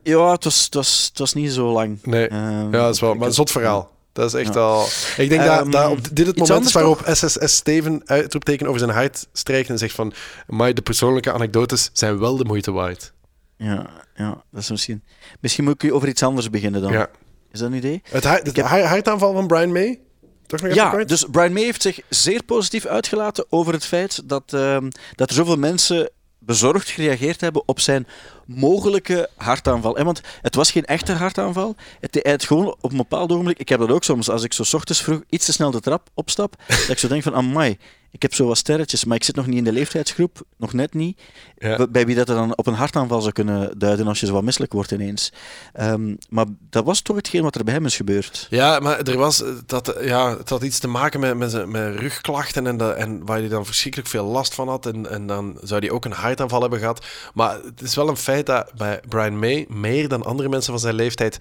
[0.03, 1.99] Ja, het was, het, was, het was niet zo lang.
[2.03, 2.27] Nee.
[2.27, 3.93] Ehm, Ja, dat is wel maar een zot verhaal.
[4.13, 4.59] Dat is echt Ja.
[4.59, 4.85] al...
[5.17, 8.79] Ik denk Ehm, dat, dat op dit het moment is waarop SSS Steven uitroepteken over
[8.79, 10.13] zijn hart strijkt en zegt van
[10.47, 13.13] maar de persoonlijke anekdotes zijn wel de moeite waard.
[13.57, 15.03] Ja, ja, dat is misschien...
[15.39, 16.91] Misschien moet ik over iets anders beginnen dan.
[16.91, 17.09] Ja.
[17.51, 18.01] Is dat een idee?
[18.09, 19.99] Het, hart- het heb- van Brian May?
[20.47, 25.29] Ja, dus Brian May heeft zich zeer positief uitgelaten over het feit dat, ehm, dat
[25.29, 28.07] er zoveel mensen bezorgd gereageerd hebben op zijn
[28.45, 29.97] mogelijke hartaanval.
[29.97, 31.75] En want het was geen echte hartaanval.
[31.99, 33.59] Het, het gewoon op een bepaald ogenblik...
[33.59, 36.09] Ik heb dat ook soms, als ik zo ochtends vroeg iets te snel de trap
[36.13, 37.77] opstap, dat ik zo denk van, amai,
[38.15, 40.41] Ik heb zo wat sterretjes, maar ik zit nog niet in de leeftijdsgroep.
[40.57, 41.21] Nog net niet.
[41.57, 41.87] Ja.
[41.87, 44.43] Bij- wie dat er dan op een hartaanval zou kunnen duiden als je zo wat
[44.43, 45.31] misselijk wordt ineens.
[45.73, 48.47] Ehm, maar dat was toch hetgeen wat er bij hem is gebeurd.
[48.49, 51.51] Ja, maar er was, eh, dat, eh, ja, het had iets te maken met, met,
[51.51, 54.85] zijn- met rugklachten en, dat, en waar hij dan verschrikkelijk veel last van had.
[54.85, 57.05] En, en dan zou hij ook een hartaanval hebben gehad.
[57.33, 60.81] Maar het is wel een feit dat bij Brian May, meer dan andere mensen van
[60.81, 61.37] zijn leeftijd,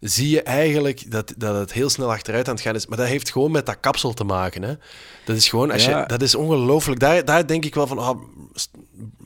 [0.00, 2.86] zie je eigenlijk dat, dat het heel snel achteruit aan het gaan is.
[2.86, 4.62] Maar dat heeft gewoon met dat kapsel te maken.
[4.62, 4.74] Hè?
[5.24, 6.00] Dat is gewoon, als Ja.
[6.00, 7.00] je, dat is ongelooflijk.
[7.00, 8.18] Daar, daar denk ik wel van, ah,
[8.54, 8.70] st-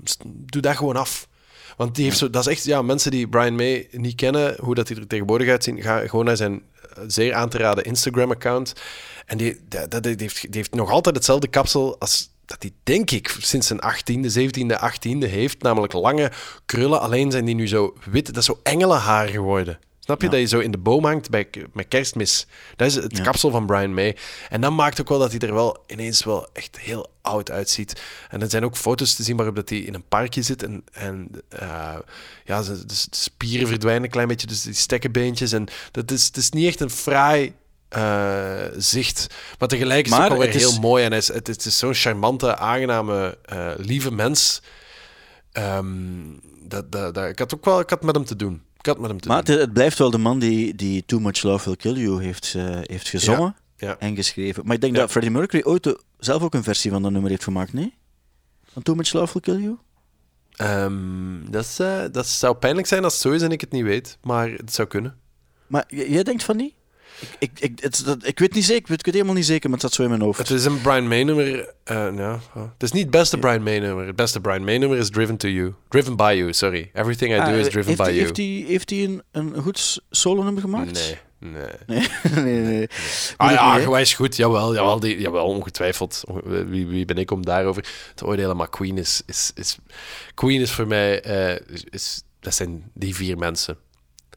[0.04, 1.28] st- doe dat gewoon af.
[1.76, 4.74] Want die heeft zo, dat is echt, ja, mensen die Brian May niet kennen, hoe
[4.74, 6.62] dat hij er tegenwoordig uitziet, ga gewoon naar zijn
[6.94, 8.72] eh, zeer aan te raden Instagram-account.
[9.26, 12.70] En die, dat, dat- die, heeft, die heeft nog altijd hetzelfde kapsel als dat hij,
[12.82, 15.62] denk ik, sinds zijn 18e, 17e, 18e heeft.
[15.62, 16.32] Namelijk lange
[16.66, 18.26] krullen, alleen zijn die nu zo wit.
[18.26, 19.78] Dat is zo engelenhaar geworden.
[20.04, 20.26] Snap je?
[20.26, 20.32] Ja.
[20.32, 22.46] Dat je zo in de boom hangt bij, met kerstmis.
[22.76, 23.22] Dat is het Ja.
[23.22, 24.16] kapsel van Brian May.
[24.48, 28.02] En dat maakt ook wel dat hij er wel ineens wel echt heel oud uitziet.
[28.30, 30.62] En er zijn ook foto's te zien waarop dat hij in een parkje zit.
[30.62, 31.94] En, en eh,
[32.44, 34.46] ja, de, de spieren verdwijnen een klein beetje.
[34.46, 35.52] Dus die stekkenbeentjes.
[35.52, 37.52] En dat is, het is niet echt een fraai
[37.88, 39.26] eh, zicht.
[39.58, 41.04] Maar tegelijk is het Maar ook wel weer het is- heel mooi.
[41.04, 44.62] En hij is, het, het is zo'n charmante, aangename, eh, lieve mens.
[45.52, 45.86] Ehm,
[46.62, 48.62] dat, dat, dat, ik had ook wel ik had met hem te doen.
[48.84, 49.54] Ik had met hem te Maar doen.
[49.54, 52.54] het, het blijft wel de man die, die Too Much Love Will Kill You heeft,
[52.56, 53.96] eh, heeft gezongen Ja.
[53.98, 54.62] en geschreven.
[54.66, 55.00] Maar ik denk Ja.
[55.00, 57.94] dat Freddie Mercury ooit zelf ook een versie van dat nummer heeft gemaakt, nee?
[58.72, 59.78] Van Too Much Love Will Kill You?
[60.56, 63.70] Ehm, dat, is, eh, dat zou pijnlijk zijn als het zo is en ik het
[63.72, 64.18] niet weet.
[64.22, 65.16] Maar het zou kunnen.
[65.66, 66.74] Maar jij denkt van niet?
[67.38, 69.70] Ik, ik, ik, het, dat, ik weet niet zeker, ik weet het helemaal niet zeker,
[69.70, 70.38] maar het zat zo in mijn hoofd.
[70.38, 71.68] Het is een Brian May nummer.
[71.84, 72.62] eh, ja, oh.
[72.72, 74.06] Het is niet het beste Brian May nummer.
[74.06, 75.74] Het beste Brian May nummer is Driven to You.
[75.88, 76.90] Driven by You, sorry.
[76.94, 78.12] Everything I do Ah, is driven by you.
[78.14, 80.92] Heeft hij, heeft een, een goed solo-nummer gemaakt?
[80.92, 81.18] Nee,
[81.52, 81.66] nee.
[81.86, 82.08] Nee,
[82.44, 82.88] nee, nee.
[83.36, 84.36] Ah ja, is goed.
[84.36, 86.22] Jawel, jawel, die, jawel ongetwijfeld.
[86.44, 87.84] Wie, wie ben ik om daarover
[88.14, 88.56] te oordelen?
[88.56, 89.22] Maar Queen is...
[89.26, 89.78] is, is
[90.34, 91.20] Queen is voor mij...
[91.22, 93.76] eh, is- is, dat zijn die vier mensen.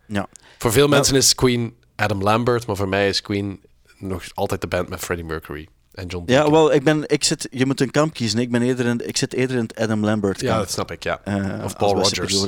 [0.05, 0.27] Ja.
[0.57, 3.61] Voor veel mensen is Queen Adam Lambert, maar voor mij is Queen
[3.97, 7.47] nog altijd de band met Freddie Mercury en John Ja, wel, ik ben, ik zit,
[7.51, 8.39] je moet een kamp kiezen.
[8.39, 11.03] Ik, ben eerder in, ik zit eerder in het Adam Lambert Ja, dat snap ik,
[11.03, 11.21] ja.
[11.23, 12.45] Eh, Of Paul Rogers.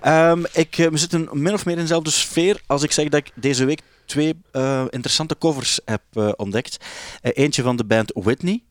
[0.00, 3.20] Ehm, ik, eh, we zitten min of meer in dezelfde sfeer als ik zeg dat
[3.20, 6.02] ik deze week twee eh, interessante covers heb
[6.36, 6.76] ontdekt.
[7.22, 8.62] Eentje van de band Whitney.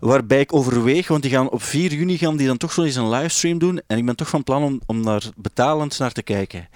[0.00, 2.96] Waarbij ik overweeg, want die gaan op 4 juni gaan die dan toch zo eens
[2.96, 3.80] een livestream doen.
[3.86, 6.68] En ik ben toch van plan om, om daar betalend naar te kijken.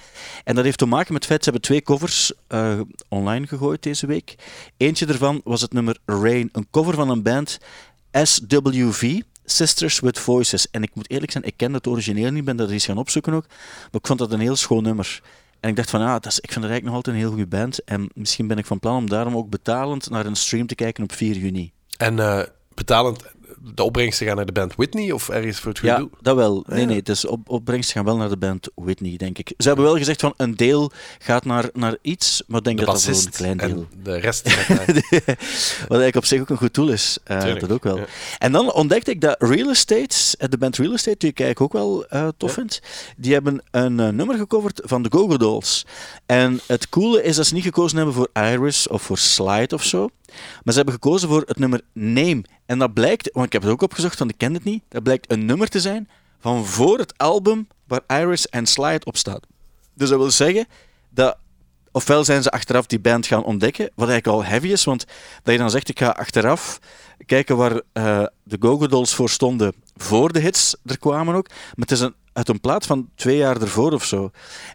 [0.45, 3.83] En dat heeft te maken met het feit, ze hebben twee covers eh, online gegooid
[3.83, 4.35] deze week.
[4.77, 7.59] Eentje daarvan was het nummer Rain, een cover van een band
[8.23, 10.71] SWV, Sisters with Voices.
[10.71, 13.33] En ik moet eerlijk zijn, ik ken het origineel niet, ben dat eens gaan opzoeken
[13.33, 13.47] ook.
[13.49, 15.23] Maar ik vond dat een heel schoon nummer.
[15.61, 17.31] En ik dacht van, ah, dat is, ik vind het eigenlijk nog altijd een heel
[17.31, 17.85] goede band.
[17.85, 21.03] En misschien ben ik van plan om daarom ook betalend naar een stream te kijken
[21.03, 21.73] op 4 juni.
[21.97, 22.43] En eh,
[22.77, 23.23] betalend,
[23.75, 26.11] de opbrengsten gaan naar de band Whitney of ergens voor het goede Ja, doel?
[26.21, 26.65] dat wel.
[26.67, 26.87] Nee, Ja.
[26.87, 29.53] nee, dus op, opbrengst gaan wel naar de band Whitney, denk ik.
[29.59, 32.85] Ze hebben wel gezegd van een deel gaat naar, naar iets, maar ik denk De
[32.85, 34.87] dat dat wel een klein deel en de rest gaat naar...
[35.89, 37.19] Wat eigenlijk op zich ook een goed doel is.
[37.25, 37.97] eh, Tuurlijk, dat ook wel.
[37.99, 38.05] ja.
[38.39, 41.75] En dan ontdekte ik dat Real Estate, eh, de band Real Estate, die ik eigenlijk
[41.75, 42.55] ook wel eh, tof Ja.
[42.55, 42.81] vind,
[43.17, 45.87] die hebben een nummer gecoverd van de Go-Go Dolls.
[46.27, 49.83] En het coole is dat ze niet gekozen hebben voor Iris of voor Slide of
[49.85, 52.43] zo, maar ze hebben gekozen voor het nummer Name.
[52.67, 55.03] En dat blijkt, want ik heb het ook opgezocht, want ik ken het niet, dat
[55.03, 59.47] blijkt een nummer te zijn van voor het album waar Iris en Slide op staat.
[59.95, 60.67] Dus dat wil zeggen
[61.11, 61.37] dat
[61.93, 65.05] ofwel zijn ze achteraf die band gaan ontdekken, wat eigenlijk al heavy is, want
[65.43, 66.79] dat je dan zegt, ik ga achteraf
[67.27, 71.91] kijken waar eh, de Go-Go voor stonden voor de hits er kwamen ook, maar het
[71.91, 74.31] is een, uit een plaat van twee jaar ervoor of zo.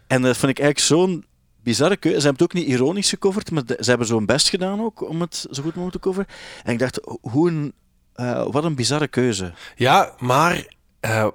[0.06, 1.24] En dat vind ik eigenlijk zo'n
[1.62, 2.20] bizarre keuze.
[2.20, 5.20] Ze hebben het ook niet ironisch gecoverd, maar ze hebben zo'n best gedaan ook om
[5.20, 6.28] het zo goed mogelijk te coveren.
[6.64, 7.72] En ik dacht, hoe een,
[8.14, 9.52] eh, wat een bizarre keuze.
[9.76, 10.66] Ja, maar
[11.00, 11.26] eh,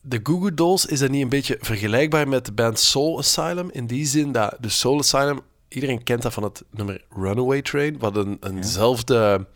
[0.00, 3.68] de Goo Goo Dolls, is dat niet een beetje vergelijkbaar met de band Soul Asylum?
[3.72, 7.98] In die zin dat de Soul Asylum, iedereen kent dat van het nummer Runaway Train,
[7.98, 9.46] wat een, eenzelfde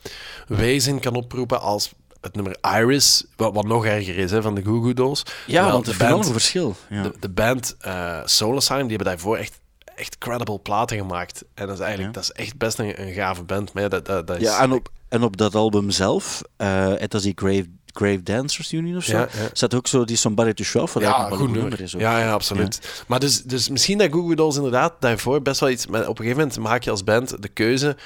[0.47, 4.63] wezen kan oproepen als het nummer Iris, wat, wat nog erger is hè, van de
[4.63, 5.23] Goo Goo Dolls.
[5.27, 6.77] Ja, Terwijl want de is wel band, een verschil.
[6.89, 7.03] Ja.
[7.03, 9.61] de, de band eh, Soul Asylum, die hebben daarvoor echt,
[9.97, 11.45] echt credible platen gemaakt.
[11.55, 12.21] En dat is eigenlijk Ja.
[12.21, 13.73] dat is echt best een, een gave band.
[13.73, 14.43] Maar ja, dat, dat, dat is...
[14.43, 18.73] Ja, en op, en op dat album zelf, eh het is die Grave, Grave Dancers
[18.73, 19.49] Union of zo, Ja, ja.
[19.53, 21.81] staat ook zo die Somebody to Show, wat Ja, een goed nummer.
[21.81, 21.95] is.
[21.95, 22.01] Ook.
[22.01, 23.05] Ja, ja, absoluut.
[23.07, 25.87] Maar dus, dus misschien dat Google Dolls inderdaad daarvoor best wel iets...
[25.87, 27.97] Maar op een gegeven moment maak je als band de keuze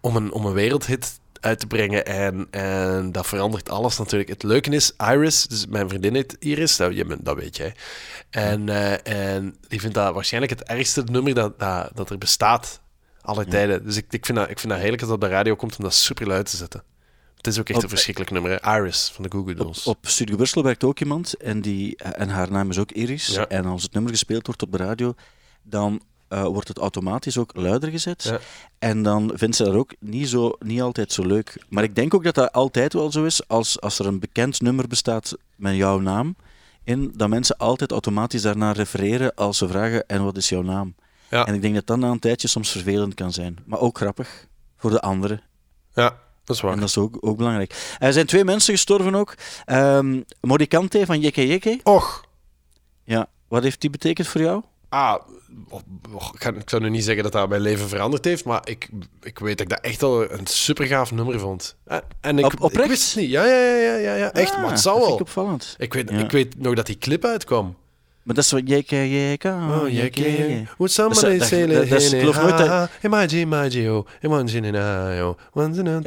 [0.00, 2.06] om een, om een wereldhit uit te brengen.
[2.06, 4.30] En, en dat verandert alles natuurlijk.
[4.30, 7.74] Het leuke is, Iris, dus mijn vriendin heet Iris, dat, je, dat weet jij.
[8.30, 12.80] En, eh, en die vindt dat waarschijnlijk het ergste nummer dat, dat, dat er bestaat.
[13.28, 13.84] Alle tijden.
[13.84, 15.84] Dus ik, ik, vind dat, ik vind dat heerlijk dat op de radio komt om
[15.84, 16.82] dat super luid te zetten.
[17.36, 18.58] Het is ook echt Op- een verschrikkelijk nummer.
[18.62, 18.78] hè.
[18.78, 19.84] Iris van de Goo Goo Op, Dolls.
[19.84, 23.26] op Studio Brussel werkt ook iemand en, die, en haar naam is ook Iris.
[23.26, 23.46] Ja.
[23.48, 25.14] En als het nummer gespeeld wordt op de radio,
[25.62, 28.22] dan eh, wordt het automatisch ook luider gezet.
[28.22, 28.38] Ja.
[28.78, 31.64] En dan vindt ze dat ook niet, zo, niet altijd zo leuk.
[31.68, 33.48] Maar ik denk ook dat dat altijd wel zo is.
[33.48, 36.36] Als, als er een bekend nummer bestaat met jouw naam
[36.84, 40.94] in, dat mensen altijd automatisch daarnaar refereren als ze vragen en wat is jouw naam?
[41.30, 41.46] Ja.
[41.46, 43.58] En ik denk dat dat na een tijdje soms vervelend kan zijn.
[43.66, 45.42] Maar ook grappig voor de anderen.
[45.94, 46.72] Ja, dat is waar.
[46.72, 47.96] En dat is ook, ook belangrijk.
[47.98, 49.34] Er zijn twee mensen gestorven ook.
[49.64, 51.80] Ehm Morikante van Jekke Jekke.
[51.82, 52.24] Och,
[53.04, 54.62] Ja, wat heeft die betekend voor jou?
[54.88, 55.16] ah,
[56.34, 58.88] ik, ga- ik zou nu niet zeggen dat dat mijn leven veranderd heeft, maar ik,
[59.22, 61.76] ik weet dat ik dat echt al een super gaaf nummer vond.
[61.84, 62.84] Eh, En ik, Op- oprecht?
[62.84, 63.30] ik wist het niet.
[63.30, 65.14] Ja, ja, ja, ja, ja, echt, Ah, maar het zal wel.
[65.14, 65.74] ik opvallend.
[65.78, 66.18] Ik weet, Ja.
[66.18, 67.76] ik weet nog dat die clip uitkwam.
[68.28, 69.48] Maar dat is wat Jekke Jekke.
[69.48, 69.92] Oh, yeah.
[69.92, 70.62] Jekke.
[70.76, 74.70] Would somebody dat- say dat- dat- dat is- ik geloof nooit dat- Imagine, imagine, imagine,
[74.70, 76.00] imagine,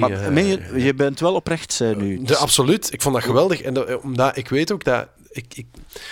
[0.00, 2.22] Maar meen je, je bent wel oprecht eh, nu.
[2.22, 2.92] De, absoluut.
[2.92, 3.60] Ik vond dat geweldig.
[3.62, 5.06] En dat- omdat ik weet ook dat...
[5.30, 5.66] Ik, ik,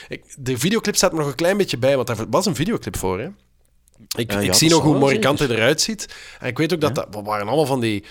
[0.08, 2.96] ik, de videoclip staat me nog een klein beetje bij, want daar was een videoclip
[2.96, 3.18] voor.
[3.18, 3.24] Hè?
[4.16, 6.14] Ik, Ja, ja, ik dat zie nog hoe Morikante eruit ziet.
[6.40, 7.06] En ik weet ook dat dat...
[7.10, 8.04] We waren allemaal van die...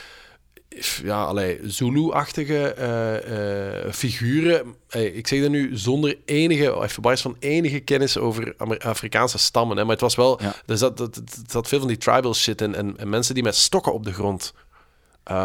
[1.04, 4.76] Ja, allee, Zulu-achtige eh, eh, figuren.
[4.90, 8.80] Hey, ik zeg dat nu zonder enige, of op basis van enige kennis over Amer-
[8.80, 9.78] Afrikaanse stammen.
[9.78, 9.84] Hè?
[9.84, 10.56] Maar het was wel, Ja.
[10.66, 11.10] er, er, er
[11.48, 12.76] zat veel van die tribal shit in.
[12.76, 14.54] En, en mensen die met stokken op de grond
[15.28, 15.36] eh,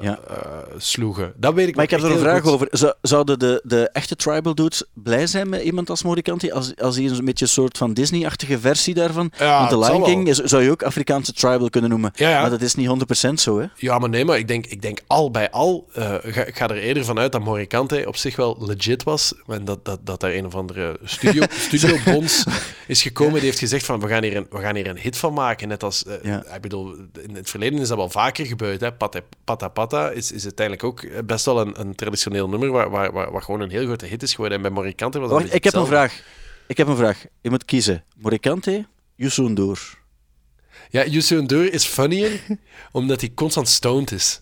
[0.00, 0.18] Ja.
[0.28, 0.36] eh,
[0.76, 1.32] sloegen.
[1.36, 2.52] Dat weet ik Maar ik heb er een vraag goed.
[2.52, 2.68] over.
[2.70, 6.52] Zou- Zouden de, de echte tribal dudes blij zijn met iemand als Morikante?
[6.52, 9.32] Als, als hij een beetje een soort van Disney-achtige versie daarvan?
[9.38, 10.14] Ja, Want de het zal Lion wel.
[10.14, 12.10] King is- zou je ook Afrikaanse tribal kunnen noemen.
[12.14, 12.40] Ja.
[12.40, 13.66] Maar dat is niet 100% zo, hè?
[13.76, 16.68] Ja, maar nee, maar ik denk, ik denk al bij al, eh, ga, ik ga
[16.68, 19.34] er eerder vanuit dat Morikante op zich wel legit was.
[19.46, 22.44] En dat, dat, dat daar een of andere studio, studio Bons
[22.86, 23.34] is gekomen.
[23.34, 25.68] Die heeft gezegd van, we gaan hier een, we gaan hier een hit van maken.
[25.68, 26.44] Net als, Ja.
[26.54, 26.94] ik bedoel,
[27.28, 28.80] in het verleden is dat wel vaker gebeurd.
[28.80, 28.92] Hè.
[28.92, 33.12] Pata Pata, Pata is, is uiteindelijk ook best wel een, een traditioneel nummer, waar, waar,
[33.12, 34.56] waar, waar gewoon een heel grote hit is geworden.
[34.56, 36.22] En bij Morikante was dat Wacht, ik heb een vraag.
[36.66, 37.24] Ik heb een vraag.
[37.40, 38.04] Je moet kiezen.
[38.16, 39.98] Morikante, Youssou N'Dour.
[40.90, 42.40] Ja, Youssou N'Dour is funnier,
[42.92, 44.40] omdat hij constant stoned is.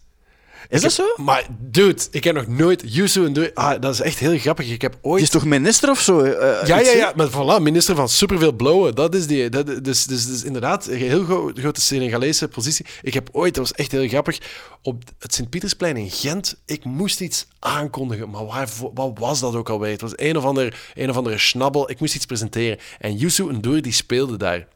[0.68, 1.04] Is dat zo?
[1.16, 3.50] Maar dude, ik heb nog nooit Youssou N'Dour...
[3.54, 4.70] Ah, dat is echt heel grappig.
[4.70, 5.14] Ik heb ooit...
[5.14, 6.20] Die is toch minister of zo?
[6.20, 6.98] eh, Ja, iets, ja, hè?
[6.98, 8.94] ja, maar voilà, minister van superveel blowen.
[8.94, 9.48] Dat is die.
[9.48, 12.86] Dat, dus, dus, dus inderdaad, een heel gro- grote Senegalese positie.
[13.02, 14.38] Ik heb ooit, dat was echt heel grappig,
[14.82, 18.30] op het Sint-Pietersplein in Gent, ik moest iets aankondigen.
[18.30, 19.90] Maar waar, wat was dat ook alweer?
[19.92, 21.90] Het was een of, ander, een of andere schnabbel.
[21.90, 22.78] Ik moest iets presenteren.
[22.98, 24.66] En Youssou N'Dour, die speelde daar.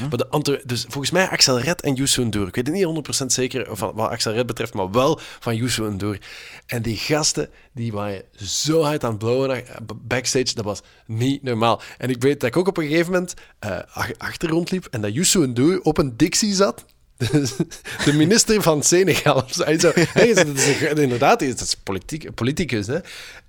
[0.00, 2.46] Maar de dus volgens mij Axel Red en Youssou N'Dour.
[2.48, 5.92] Ik weet het niet 100% zeker van wat Axel Red betreft, maar wel van Youssou
[5.92, 6.18] N'Dour.
[6.66, 11.42] En die gasten, die waren zo hard aan het blowen naar- backstage, dat was niet
[11.42, 11.80] normaal.
[11.98, 15.00] En ik weet dat ik ook op een gegeven moment eh, ach- achter rondliep en
[15.00, 16.84] dat Youssou N'Dour op een Dixie zat.
[18.04, 19.44] De minister van Senegal.
[19.48, 19.64] zo.
[20.12, 22.86] Hey, dat is een- inderdaad, dat is politiek, politicus.
[22.86, 22.98] Hè?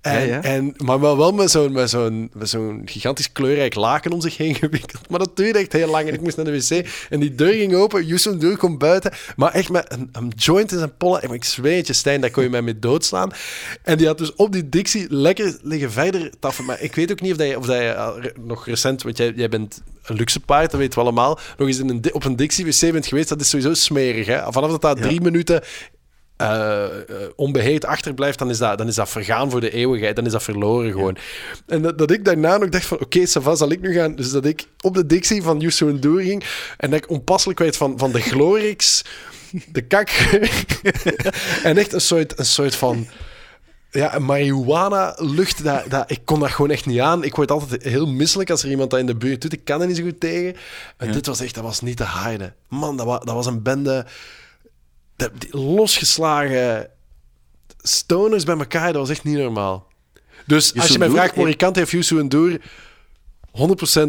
[0.00, 0.42] En, Ja, ja.
[0.42, 4.36] En, maar wel, wel met zo'n met zo'n met zo'n gigantisch kleurrijk laken om zich
[4.36, 5.08] heen gewikkeld.
[5.10, 6.86] Maar dat duurde echt heel lang en ik moest naar de wc.
[7.10, 9.12] En die deur ging open, Youssou N'Dour komt buiten.
[9.36, 11.22] Maar echt met een, een joint in zijn pollen.
[11.22, 13.30] En ik zweer het je, Stijn, daar kon je mij mee doodslaan.
[13.82, 16.64] En die had dus op die Dixie lekker liggen verder taffen.
[16.64, 19.02] Maar ik weet ook niet of, dat je, of dat je re- nog recent...
[19.02, 21.38] Want jij, jij bent een luxe paard, dat weten we allemaal.
[21.58, 24.26] Nog eens in een, op een Dixie wc bent geweest, dat is sowieso smerig.
[24.26, 24.52] Hè?
[24.52, 25.04] Vanaf dat dat Ja.
[25.04, 25.62] drie minuten
[26.36, 26.86] eh,
[27.36, 30.16] onbeheerd achterblijft, dan is, dat, dan is dat vergaan voor de eeuwigheid.
[30.16, 31.16] Dan is dat verloren gewoon.
[31.66, 34.14] En dat, dat ik daarna nog dacht van, oké, okay, Sava, zal ik nu gaan?
[34.14, 36.44] Dus dat ik op de Dixie van Youssou N'Dour ging
[36.76, 39.04] en dat ik onpasselijk werd van, van de Glorix,
[39.66, 40.08] de kak.
[41.62, 43.06] en echt een soort, een soort van...
[43.94, 47.24] Ja, een marihuana-lucht, dat, dat, ik kon dat gewoon echt niet aan.
[47.24, 49.52] Ik word altijd heel misselijk als er iemand dat in de buurt doet.
[49.52, 50.56] Ik kan er niet zo goed tegen.
[50.96, 52.54] En dit was echt, dat was niet te haaien.
[52.68, 54.06] Man, dat was, dat was een bende...
[55.16, 56.88] dat- losgeslagen
[57.82, 59.86] stoners bij elkaar, dat was echt niet normaal.
[60.46, 62.60] Dus als je mij vraagt, Morikante of Youssou N'Dour,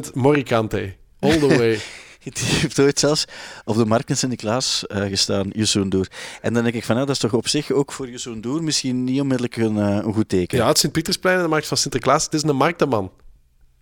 [0.09, 0.93] 100% Morikante.
[1.19, 1.79] All the way.
[2.33, 3.25] Die heeft ooit zelfs
[3.65, 6.07] op de markt in Sint-Niklaas eh, gestaan, Youssou N'Dour.
[6.41, 8.63] En dan denk ik van, nou, dat is toch op zich ook voor Youssou N'Dour
[8.63, 10.57] misschien niet onmiddellijk een, eh, een goed teken.
[10.57, 13.11] ja, het Sint-Pietersplein en de markt van Sinterklaas, het is een marktenman.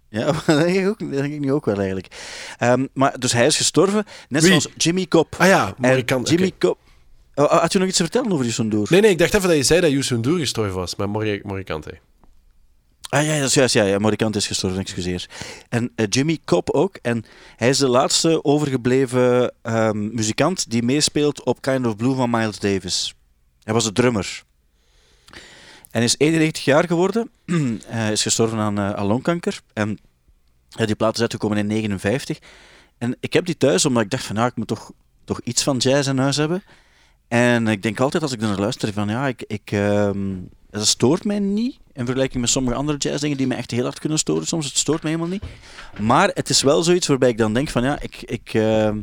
[0.10, 2.08] Ja, dat denk ik, ook, dat denk ik nu ook wel eigenlijk.
[2.58, 4.50] Ehm, maar, dus hij is gestorven, net Wie?
[4.50, 5.36] zoals Jimmy Cobb.
[5.38, 6.32] Ah ja, En Morikante.
[6.32, 6.52] Jimmy.
[7.36, 8.88] Oh, had je nog iets te vertellen over Youssou N'Dour?
[8.90, 11.42] Nee, nee, ik dacht even dat je zei dat Youssou N'Dour gestorven was, maar Mori-
[11.44, 11.98] Morikante.
[13.12, 13.74] Ah ja, dat is juist.
[13.74, 14.30] Ja, ja.
[14.32, 15.30] Is gestorven, excuseer.
[15.70, 17.00] En eh, Jimmy Cobb ook.
[17.02, 22.30] En hij is de laatste overgebleven ehm, muzikant die meespeelt op Kind of Blue van
[22.30, 23.16] Miles Davis.
[23.64, 24.44] Hij was de drummer.
[25.90, 27.30] En is 91 jaar geworden.
[27.86, 29.62] hij is gestorven aan, eh, longkanker.
[29.74, 30.00] En
[30.70, 32.40] ja, die plaat is uitgekomen in 59.
[32.98, 34.92] En ik heb die thuis omdat ik dacht van, nou, ik moet toch,
[35.24, 36.64] toch iets van jazz in huis hebben.
[37.28, 40.38] En ik denk altijd als ik naar luister van ja, ik, ik, ehm,
[40.70, 41.80] dat stoort mij niet.
[42.02, 44.66] In vergelijking met sommige andere jazzdingen die me echt heel hard kunnen storen soms.
[44.66, 45.44] Het stoort mij helemaal niet.
[46.00, 49.02] Maar het is wel zoiets waarbij ik dan denk van ja, ik, ik, ehm,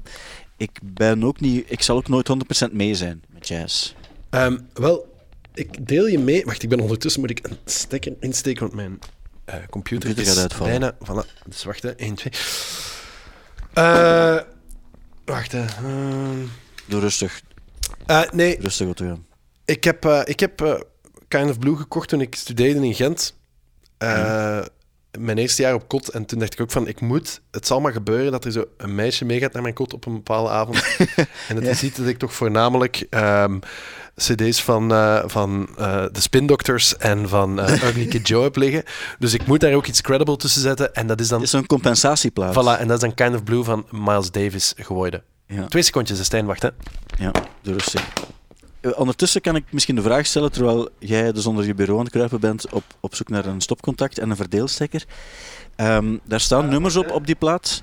[0.56, 2.28] ik ben ook niet, ik zal ook nooit
[2.68, 3.92] 100% mee zijn met jazz.
[4.30, 5.18] Ehm, wel,
[5.54, 6.44] ik deel je mee.
[6.44, 8.98] Wacht, ik ben ondertussen moet ik een stekker insteken, want mijn
[9.44, 10.80] eh, computer, Computer gaat uitvallen.
[10.80, 10.94] bijna...
[11.24, 11.90] Voilà, dus wacht, hè.
[11.90, 12.32] 1, 2...
[13.72, 14.40] Eh,
[15.24, 15.64] wacht, hè.
[15.64, 16.46] Ehm,
[16.86, 17.42] Doe rustig,
[18.06, 19.26] eh, nee, rustig wat doen.
[19.64, 20.86] ik heb, ik heb
[21.28, 23.34] Kind of Blue gekocht toen ik studeerde in Gent.
[23.98, 24.60] Eh,
[25.18, 26.08] Mijn eerste jaar op kot.
[26.08, 27.40] En toen dacht ik ook van, ik moet...
[27.50, 30.12] Het zal maar gebeuren dat er zo een meisje meegaat naar mijn kot op een
[30.12, 30.96] bepaalde avond.
[31.48, 33.58] en het is iets dat ik toch voornamelijk ehm,
[34.16, 38.82] cd's van, eh, van eh, de Spin Doctors en van Ugly Kid Joe heb liggen.
[39.18, 40.94] Dus ik moet daar ook iets credible tussen zetten.
[40.94, 41.46] En dat is dan...
[41.50, 42.56] Een compensatieplaats.
[42.56, 45.22] Voilà, en dat is dan Kind of Blue van Miles Davis geworden.
[45.46, 46.68] Ja, Twee secondjes, Stijn, wacht hè.
[47.18, 48.08] ja, doe rustig.
[48.92, 52.04] Eh, Ondertussen kan ik misschien de vraag stellen, terwijl jij dus onder je bureau aan
[52.04, 55.04] het kruipen bent op, op zoek naar een stopcontact en een verdeelstekker.
[55.76, 57.82] Ehm, daar staan nummers op, op die plaat.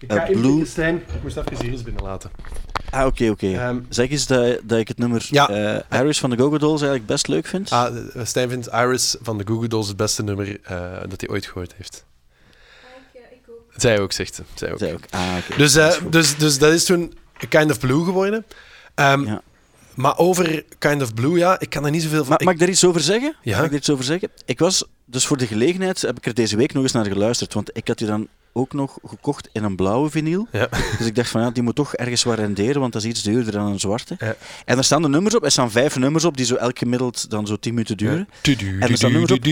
[0.00, 0.96] Ik ga even Blue- Stijn.
[0.96, 2.30] Ik moest even hier eens binnenlaten.
[2.90, 3.46] Ah, oké, oké.
[3.52, 5.48] Ehm, zeg eens dat, dat ik het nummer Ja.
[5.48, 7.70] eh, Harris van de Go-Go Dolls eigenlijk best leuk vind.
[7.70, 11.30] Ah, eh, Stijn vindt Iris van de Google Dolls het beste nummer eh, dat hij
[11.30, 12.04] ooit gehoord heeft.
[13.76, 14.42] Zij ook, zegt ze.
[14.54, 14.78] Zij ook.
[14.78, 15.00] Zij ook.
[15.10, 15.56] Ah, oké.
[15.58, 17.14] Dus, eh, Dat dus, dus dat is toen
[17.48, 18.44] Kind of Blue geworden.
[18.94, 19.42] Ehm, Ja.
[19.96, 22.28] Maar over Kind of Blue, ja, ik kan er niet zoveel van...
[22.28, 23.34] Ma- ik- mag ik daar iets over zeggen?
[23.42, 23.56] Ja.
[23.56, 24.28] Mag ik er iets over zeggen?
[24.44, 27.54] Ik was, dus voor de gelegenheid heb ik er deze week nog eens naar geluisterd,
[27.54, 30.46] want ik had die dan ook nog gekocht in een blauwe vinyl.
[30.52, 30.68] Ja.
[30.98, 33.22] Dus ik dacht van ja, die moet toch ergens wat renderen, want dat is iets
[33.22, 34.14] duurder dan een zwarte.
[34.18, 34.36] Ja.
[34.64, 37.30] En er staan de nummers op, er staan vijf nummers op, die zo elk gemiddeld
[37.30, 38.28] dan zo tien minuten duren.
[38.82, 39.44] En er staan nummers op.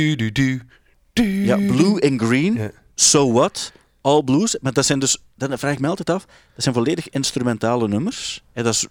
[1.12, 2.70] Ja, Blue and Green, Ja.
[2.94, 3.72] So What,
[4.04, 4.56] All Blues.
[4.60, 8.42] Maar dat zijn dus, dan vraag ik me altijd af, dat zijn volledig instrumentale nummers.
[8.52, 8.86] Hè, dat is,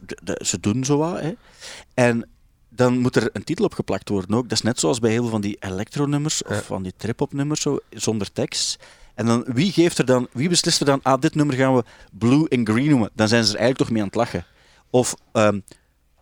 [0.50, 1.20] ze doen zo wat.
[1.20, 1.34] Hè.
[1.94, 2.30] En
[2.70, 4.44] dan moet er een titel op geplakt worden ook.
[4.44, 6.62] Dat is net zoals bij heel veel van die electronummers of Ja.
[6.62, 8.80] van die trip-hop nummers, zo, zonder tekst.
[9.16, 11.84] En dan, wie, geeft er dan, wie beslist er dan, ah, dit nummer gaan we
[12.12, 13.10] Blue and Green noemen?
[13.14, 14.46] Dan zijn ze er eigenlijk toch mee aan het lachen.
[14.90, 15.60] Of ehm,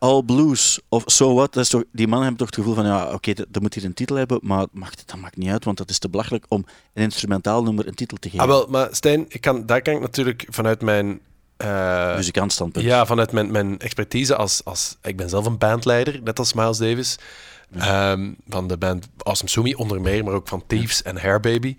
[0.02, 1.54] All Blues, of So What.
[1.54, 3.74] Dat is toch, die mannen hebben toch het gevoel van, ja, oké, dat, dat moet
[3.74, 6.10] hier een titel hebben, maar het maakt, dat maakt niet uit, want dat is te
[6.10, 8.44] belachelijk om een instrumentaal nummer een titel te geven.
[8.46, 11.20] Ah, wel, maar Stijn, ik kan, daar kan ik natuurlijk vanuit mijn...
[11.58, 12.86] eh, Muzikantstandpunt.
[12.86, 14.98] Ja, vanuit mijn, mijn expertise als, als...
[15.02, 17.18] Ik ben zelf een bandleider, net als Miles Davis.
[17.78, 21.76] Ehm, van de band Awesome Sumi, onder meer, maar ook van Thieves en Hair Baby.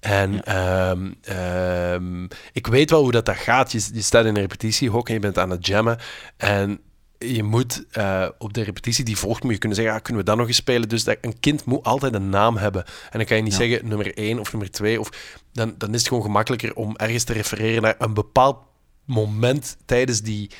[0.00, 3.72] En ehm, ehm, ik weet wel hoe dat, dat gaat.
[3.72, 5.98] Je, je staat in een repetitiehok en je bent aan het jammen.
[6.36, 6.80] En
[7.18, 10.28] je moet eh, op de repetitie die volgt, moet je kunnen zeggen, ah, kunnen we
[10.28, 10.88] dat nog eens spelen?
[10.88, 12.84] Dus dat, een kind moet altijd een naam hebben.
[13.10, 13.58] En dan kan je niet Ja.
[13.58, 15.00] zeggen nummer 1 of nummer 2.
[15.00, 15.10] Of,
[15.52, 18.56] dan, dan is het gewoon gemakkelijker om ergens te refereren naar een bepaald
[19.04, 20.50] moment tijdens die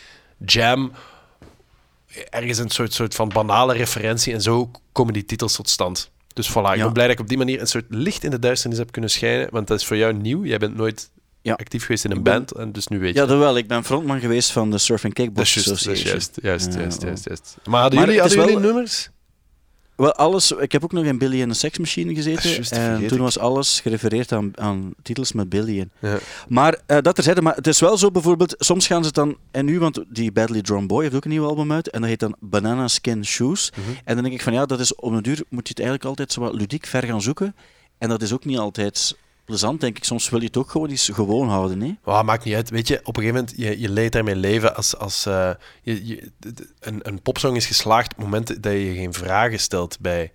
[0.47, 0.93] jam.
[2.31, 4.33] Ergens een soort, soort van banale referentie.
[4.33, 6.11] En zo komen die titels tot stand.
[6.35, 6.83] Dus voilà, ik Ja.
[6.85, 9.11] ben blij dat ik op die manier een soort licht in de duisternis heb kunnen
[9.11, 9.49] schijnen.
[9.51, 10.45] Want dat is voor jou nieuw.
[10.45, 11.11] Jij bent nooit
[11.43, 11.53] Ja.
[11.55, 12.53] actief geweest in een ben- band.
[12.53, 13.21] En dus nu weet je.
[13.21, 13.57] Ja, dat wel.
[13.57, 16.09] Ik ben frontman geweest van de Surf and Kickbox dat is Association.
[16.11, 17.57] juist, juist, juist, juist, juist.
[17.65, 19.11] Maar hadden Maar jullie, hadden jullie wel- nummers?
[19.97, 22.79] Wel, alles, ik heb ook nog in Billy en de Sex Machine Dat is gezeten.
[22.79, 23.23] en toen ik.
[23.23, 25.91] was alles gerefereerd aan, aan titels met Billy in.
[25.99, 26.19] Ja.
[26.49, 29.65] Maar uh, dat terzijde, maar het is wel zo bijvoorbeeld, soms gaan ze dan, en
[29.65, 32.21] nu, want die Badly Drawn Boy heeft ook een nieuw album uit, en dat heet
[32.21, 33.71] dan Banana Skin Shoes.
[33.71, 33.81] Mhm.
[34.05, 36.09] En dan denk ik van ja, dat is om een duur moet je het eigenlijk
[36.09, 37.55] altijd zo wat ludiek ver gaan zoeken.
[37.99, 39.17] En dat is ook niet altijd
[39.49, 40.05] plezant, denk ik.
[40.05, 41.81] Soms wil je het ook gewoon eens gewoon houden.
[41.81, 41.95] Hè?
[42.05, 42.71] Maar maakt niet uit.
[42.71, 44.97] Weet je, op een gegeven moment, je, je leed daarmee leven als...
[44.97, 45.51] als eh,
[45.83, 46.31] je, je,
[46.81, 50.33] een, een popsong is geslaagd op het moment dat je geen vragen stelt bij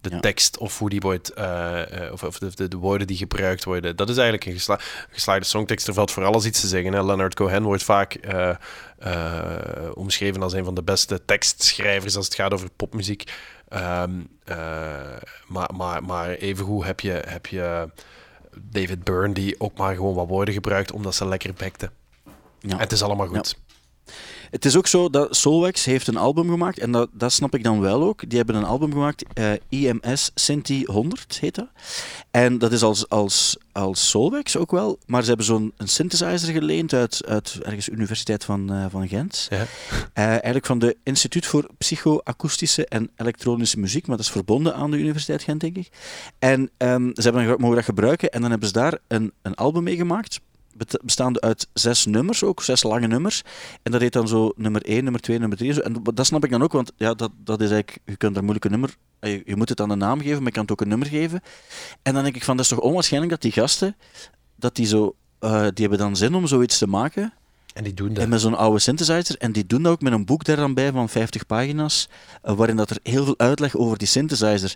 [0.00, 0.20] de Ja.
[0.20, 3.64] tekst of hoe die wordt, eh, eh, of, of de, de, de woorden die gebruikt
[3.64, 3.96] worden.
[3.96, 4.78] Dat is eigenlijk een gesla
[5.10, 5.88] geslaagde songtekst.
[5.88, 6.92] Er valt voor alles iets te zeggen.
[6.92, 7.04] Hè.
[7.04, 8.20] Leonard Cohen wordt vaak
[9.94, 13.24] omschreven als een van de beste tekstschrijvers als het gaat over popmuziek.
[13.68, 14.04] Eh,
[15.46, 17.90] maar, maar, maar evengoed heb je, heb je
[18.56, 21.90] David Byrne die ook maar gewoon wat woorden gebruikt omdat ze lekker bekten.
[22.60, 22.70] Ja.
[22.70, 23.56] En het is allemaal goed.
[24.50, 27.64] Het is ook zo dat Solwax heeft een album gemaakt, en dat, dat snap ik
[27.64, 28.28] dan wel ook.
[28.28, 31.68] Die hebben een album gemaakt, eh, IMS Sinti 100 heet dat.
[32.30, 36.52] En dat is als, als, als Solwax ook wel, maar ze hebben zo'n een synthesizer
[36.52, 39.46] geleend uit, uit ergens Universiteit van, eh, van Gent.
[39.50, 39.66] Ja.
[40.12, 44.90] Eh, eigenlijk van de Instituut voor Psychoakoestische en Elektronische Muziek, maar dat is verbonden aan
[44.90, 45.88] de Universiteit Gent, denk ik.
[46.38, 49.82] En ehm, ze hebben mogen dat gebruiken en dan hebben ze daar een, een album
[49.82, 50.40] mee gemaakt.
[51.02, 53.42] Bestaande uit zes nummers ook, zes lange nummers.
[53.82, 55.82] En dat heet dan zo nummer 1, nummer 2, nummer 3.
[55.82, 58.42] En dat snap ik dan ook, want ja, dat, dat is eigenlijk, je kunt er
[58.42, 60.62] moeilijk een nummer, eh, je, je moet het dan een naam geven, maar je kan
[60.62, 61.40] het ook een nummer geven.
[62.02, 63.96] En dan denk ik van, dat is toch onwaarschijnlijk dat die gasten,
[64.56, 67.32] dat die zo, eh, die hebben dan zin om zoiets te maken.
[67.74, 68.22] En die doen dat.
[68.22, 69.36] En met zo'n oude synthesizer.
[69.36, 72.08] En die doen dat ook met een boek daar dan bij van 50 pagina's,
[72.42, 74.74] eh, waarin dat er heel veel uitleg over die synthesizer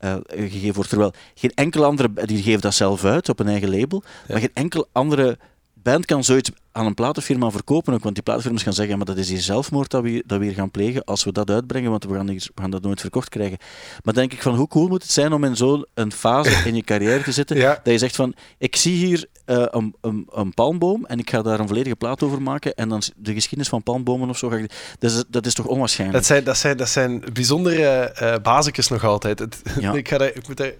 [0.00, 0.88] eh, gegeven wordt.
[0.88, 4.50] Terwijl geen enkele andere, die geeft dat zelf uit op een eigen label, maar geen
[4.54, 5.38] enkele andere
[5.82, 9.16] band kan zoiets aan een platenfirma verkopen ook, want die platenfirma's gaan zeggen, maar dat
[9.16, 12.04] is hier zelfmoord dat we, dat we hier gaan plegen als we dat uitbrengen, want
[12.04, 13.58] we gaan, hier, we gaan dat nooit verkocht krijgen.
[14.04, 16.82] Maar denk ik van, hoe cool moet het zijn om in zo'n fase in je
[16.82, 17.80] carrière te zitten, Ja.
[17.82, 21.42] dat je zegt van, ik zie hier eh, een, een, een palmboom en ik ga
[21.42, 24.56] daar een volledige plaat over maken en dan de geschiedenis van palmbomen of zo, ga
[24.56, 26.18] ik, dat, is, dat is toch onwaarschijnlijk?
[26.18, 29.38] Dat zijn, dat zijn, dat zijn bijzondere basicjes nog altijd.
[29.38, 29.92] Het, Ja.
[30.02, 30.72] ik, ga daar, ik, moet daar,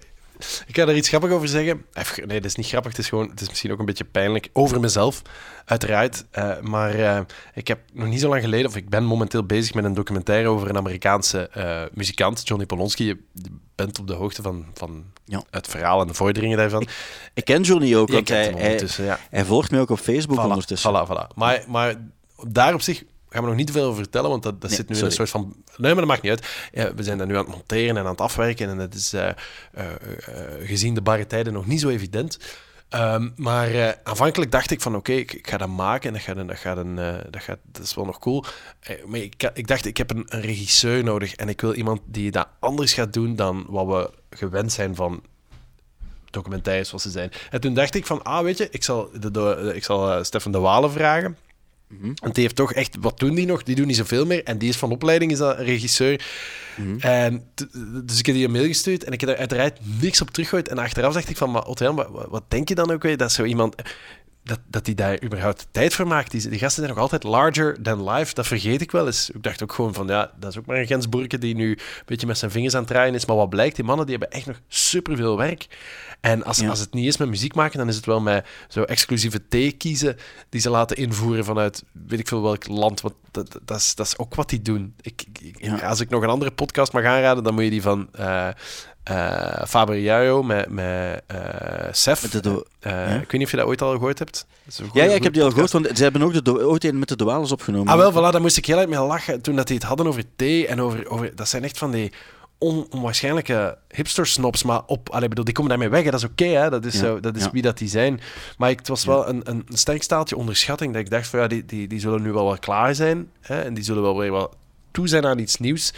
[0.67, 1.85] ik ga daar iets grappigs over zeggen.
[1.93, 2.91] Even- Nee, dat is niet grappig.
[2.91, 4.49] Het is, gewoon, het is misschien ook een beetje pijnlijk.
[4.53, 5.21] Over mezelf,
[5.65, 6.25] uiteraard.
[6.31, 7.19] Eh, maar eh,
[7.53, 10.47] ik heb nog niet zo lang geleden, of ik ben momenteel bezig met een documentaire
[10.47, 13.03] over een Amerikaanse eh, muzikant, Johnny Polonsky.
[13.03, 13.17] Je
[13.75, 15.43] bent op de hoogte van, van Ja.
[15.49, 16.87] het verhaal en de vorderingen daarvan.
[17.33, 19.19] Ik ken Johnny ook, want hij, hem hij, ja.
[19.29, 20.93] hij volgt mij ook op Facebook Voilà, ondertussen.
[20.93, 21.35] Voilà, voilà.
[21.35, 21.95] Maar, maar
[22.47, 24.89] daar op zich gaan we nog niet veel over vertellen, want dat, dat Nee, zit
[24.89, 25.55] nu in een soort van...
[25.77, 26.69] Nee, maar dat maakt niet uit.
[26.73, 29.13] Ja, we zijn dat nu aan het monteren en aan het afwerken en het is
[29.13, 29.35] eh, eh,
[29.73, 29.93] eh,
[30.67, 32.37] gezien de barre tijden nog niet zo evident.
[32.89, 36.47] Ehm, maar aanvankelijk dacht ik van oké, ik, ik ga dat maken en dat, gaat
[36.47, 36.95] dat, gaat een,
[37.29, 38.43] dat, gaat, dat is wel nog cool.
[39.05, 42.31] Maar ik, ik dacht, ik heb een, een regisseur nodig en ik wil iemand die
[42.31, 45.23] dat anders gaat doen dan wat we gewend zijn van
[46.29, 47.31] documentaires zoals ze zijn.
[47.49, 50.51] En toen dacht ik van, ah weet je, ik zal, de, de- ik zal Stefan
[50.51, 51.37] de Walen vragen.
[51.99, 53.63] Want die heeft toch echt, wat doen die nog?
[53.63, 54.43] Die doen niet zoveel meer.
[54.43, 56.21] En die is van opleiding, is dat een regisseur.
[56.99, 57.67] En t-
[58.07, 60.67] dus ik heb die een mail gestuurd en ik heb er uiteraard niks op teruggegooid.
[60.67, 61.63] En achteraf dacht ik van, maar
[62.11, 63.17] wat- wat denk je dan ook weer?
[63.17, 63.75] Dat zo iemand,
[64.43, 66.31] dat, dat die daar überhaupt tijd voor maakt.
[66.31, 68.33] Die, die gasten zijn nog altijd larger than life.
[68.33, 69.29] Dat vergeet ik wel eens.
[69.29, 71.79] Ik dacht ook gewoon van, ja, dat is ook maar een Gensburger die nu een
[72.05, 73.25] beetje met zijn vingers aan het draaien is.
[73.25, 75.67] Maar wat blijkt, die mannen die hebben echt nog superveel werk.
[76.21, 76.69] En als, Ja.
[76.69, 79.71] als het niet is met muziek maken, dan is het wel met zo exclusieve thee
[79.71, 80.17] kiezen
[80.49, 83.01] die ze laten invoeren vanuit weet ik veel welk land.
[83.01, 84.93] Want dat, dat, is, dat is ook wat die doen.
[85.01, 85.75] Ik, ik- Ja.
[85.77, 88.47] Als ik nog een andere podcast mag aanraden, dan moet je die van eh
[89.03, 91.37] Jajo met, met eh
[91.91, 92.21] Sef.
[92.21, 93.05] Met de Eh, ja?
[93.07, 94.45] Ik weet niet of je dat ooit al gehoord hebt.
[94.93, 97.07] Ja, ja, ik heb die al gehoord, want ze hebben ook de, ooit een met
[97.07, 97.93] de Douales opgenomen.
[97.93, 100.07] Ah, wel, voilà, daar moest ik heel erg mee lachen toen dat die het hadden
[100.07, 101.09] over thee en over...
[101.09, 102.11] over dat zijn echt van die
[102.57, 105.09] on, onwaarschijnlijke hipster-snobs, maar op...
[105.09, 106.11] Allee, bedoel, die komen daarmee weg, hè.
[106.11, 106.69] dat is oké, hè.
[106.69, 108.19] Dat is, Ja, zo, dat is wie dat die zijn.
[108.57, 111.47] Maar ik, het was wel een, een, sterk staaltje onderschatting, dat ik dacht van, ja,
[111.47, 114.31] die, die, die zullen nu wel wat klaar zijn, hè, en die zullen wel weer
[114.31, 114.55] wat
[114.91, 115.93] toe zijn aan iets nieuws.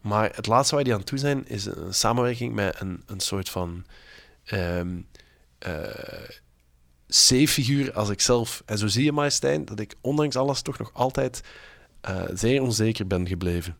[0.00, 3.48] Maar het laatste waar die aan toe zijn, is een samenwerking met een, een soort
[3.48, 3.84] van...
[4.44, 4.88] ehm
[5.58, 6.28] eh,
[7.08, 8.62] C-figuur als ik zelf.
[8.66, 11.40] En zo zie je, Majestijn, dat ik ondanks alles toch nog altijd
[12.00, 13.76] eh, zeer onzeker ben gebleven.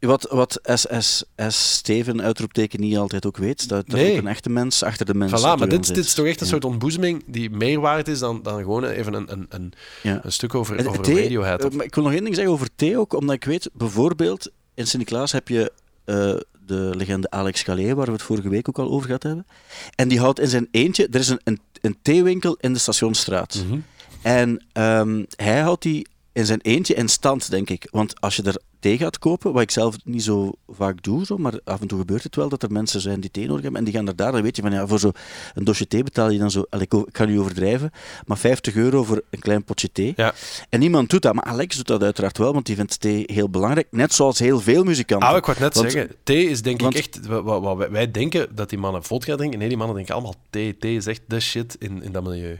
[0.00, 4.12] Wat, wat SSS Steven uitroepteken niet altijd ook weet, dat, dat Nee.
[4.12, 6.46] ook een echte mens achter de mens Voilà, maar dit, dit is toch echt een
[6.46, 6.52] Ja.
[6.52, 10.20] soort ontboezeming die meer waard is dan, dan gewoon even een, een, een, Ja.
[10.24, 11.64] een stuk over, En over Radiohead.
[11.74, 14.86] eh, ik wil nog één ding zeggen over thee ook, omdat ik weet, bijvoorbeeld in
[14.86, 15.72] Sint-Niklaas heb je
[16.04, 16.34] eh,
[16.66, 19.46] de legende Alex Calais, waar we het vorige week ook al over gehad hebben.
[19.94, 23.64] En die houdt in zijn eentje, er is een, een, een theewinkel in de Stationsstraat.
[23.66, 23.78] Mhm.
[24.22, 26.06] En ehm, hij houdt die
[26.36, 27.88] in zijn eentje in stand, denk ik.
[27.90, 31.36] Want als je er thee gaat kopen, wat ik zelf niet zo vaak doe, zo,
[31.36, 33.78] maar af en toe gebeurt het wel dat er mensen zijn die thee nodig hebben
[33.80, 35.12] en die gaan er daar, dan weet je van ja, voor zo'n
[35.54, 37.90] doosje thee betaal je dan zo, ik, ga nu overdrijven,
[38.26, 40.12] maar 50 euro voor een klein potje thee.
[40.16, 40.34] Ja.
[40.68, 43.50] En niemand doet dat, maar Alex doet dat uiteraard wel, want die vindt thee heel
[43.50, 45.28] belangrijk, net zoals heel veel muzikanten.
[45.28, 46.14] Ah, ik wou net Want- zeggen.
[46.22, 47.26] Thee is denk want- ik echt...
[47.26, 49.58] Wat, wij- denken dat die mannen vodka drinken.
[49.58, 50.76] Nee, die mannen drinken allemaal thee.
[50.76, 52.58] Thee is echt de shit in, in dat milieu.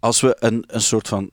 [0.00, 1.30] als we een, een soort van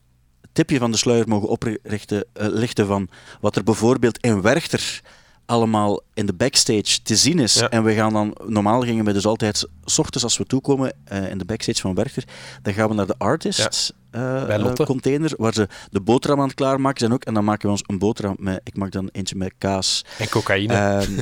[0.57, 3.09] tipje van de sluier mogen oprichten, eh, lichten van
[3.41, 5.01] wat er bijvoorbeeld in Werchter
[5.45, 7.53] allemaal in de backstage te zien is.
[7.53, 7.69] Ja.
[7.69, 11.29] En we gaan dan, normaal gingen we dus altijd, s ochtends als we toekomen eh,
[11.29, 12.23] in de backstage van Werchter,
[12.61, 16.99] dan gaan we naar de artist eh, container, waar ze de boterham aan het klaarmaken
[16.99, 17.23] zijn ook.
[17.23, 20.29] En dan maken we ons een boterham met, ik maak dan eentje met kaas, En
[20.29, 20.73] cocaïne.
[20.73, 21.19] ehm,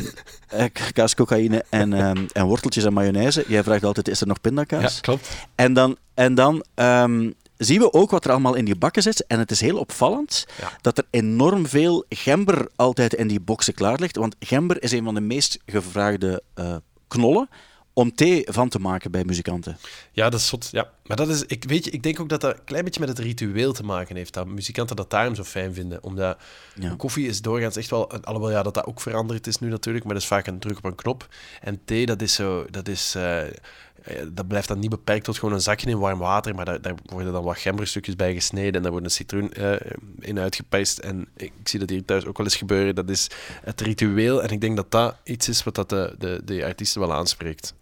[0.61, 3.45] eh, kaas, cocaïne en, ehm, en worteltjes en mayonaise.
[3.47, 5.01] Jij vraagt altijd, is er nog ja, pindakaas?
[5.01, 5.29] klopt.
[5.55, 9.25] En dan, en dan ehm, zien we ook wat er allemaal in die bakken zit.
[9.27, 10.71] En het is heel opvallend Ja.
[10.81, 14.15] dat er enorm veel gember altijd in die boxen klaar ligt.
[14.15, 16.75] Want gember is een van de meest gevraagde eh,
[17.07, 17.49] knollen
[17.93, 19.77] om thee van te maken bij muzikanten.
[20.11, 20.67] Ja, dat is zot.
[20.71, 20.89] Ja.
[21.05, 23.09] Maar dat is, ik, weet je, ik denk ook dat dat een klein beetje met
[23.09, 24.33] het ritueel te maken heeft.
[24.33, 26.03] Dat muzikanten dat daarom zo fijn vinden.
[26.03, 26.37] Omdat
[26.79, 26.95] Ja.
[26.97, 28.11] koffie is doorgaans echt wel...
[28.11, 30.05] Alhoewel ja, dat dat ook veranderd is nu natuurlijk.
[30.05, 31.27] Maar dat is vaak een druk op een knop.
[31.61, 32.65] En thee, dat is zo...
[32.69, 33.41] Dat, is, eh,
[34.33, 36.55] dat blijft dan niet beperkt tot gewoon een zakje in warm water.
[36.55, 38.73] Maar daar, daar worden dan wat gemberstukjes bij gesneden.
[38.73, 40.97] En daar wordt een citroen eh, in uitgepijst.
[40.97, 42.95] En ik, zie dat hier thuis ook wel eens gebeuren.
[42.95, 43.29] Dat is
[43.61, 44.43] het ritueel.
[44.43, 47.73] En ik denk dat dat iets is wat dat de, de, de artiesten wel aanspreekt.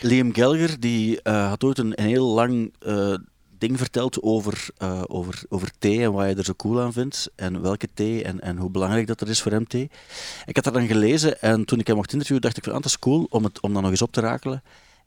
[0.00, 3.14] Liam Gallagher die, eh, had ooit een, heel lang eh,
[3.58, 4.68] ding verteld over,
[5.06, 7.30] over, over thee en wat je er zo cool aan vindt.
[7.34, 9.90] En welke thee en, en hoe belangrijk dat er is voor hem thee.
[10.46, 12.78] Ik had dat dan gelezen en toen ik hem mocht interviewen, dacht ik van, ah,
[12.78, 14.62] dat is cool om, het, om dat nog eens op te rakelen.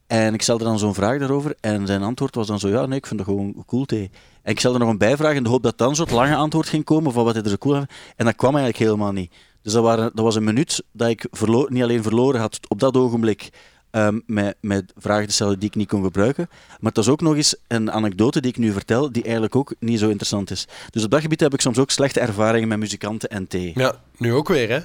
[0.06, 2.98] En ik stelde dan zo'n vraag daarover en zijn antwoord was dan zo, ja, nee,
[2.98, 4.10] ik vind dat gewoon cool thee.
[4.42, 6.84] En ik stelde nog een bijvraag in de hoop dat dan zo'n lange antwoord ging
[6.84, 7.86] komen van wat hij er zo cool aan
[8.16, 9.32] En dat kwam eigenlijk helemaal niet.
[9.62, 11.26] Dus dat, waren, dat was een minuut dat ik
[11.68, 13.50] niet alleen verloren had op dat ogenblik
[13.94, 17.20] um, met, met vragen te stellen die ik niet kon gebruiken, maar het was ook
[17.20, 20.66] nog eens een anekdote die ik nu vertel, die eigenlijk ook niet zo interessant is.
[20.90, 23.72] Dus op dat gebied heb ik soms ook slechte ervaringen met muzikanten en thee.
[23.74, 24.80] Ja, nu ook weer, hè?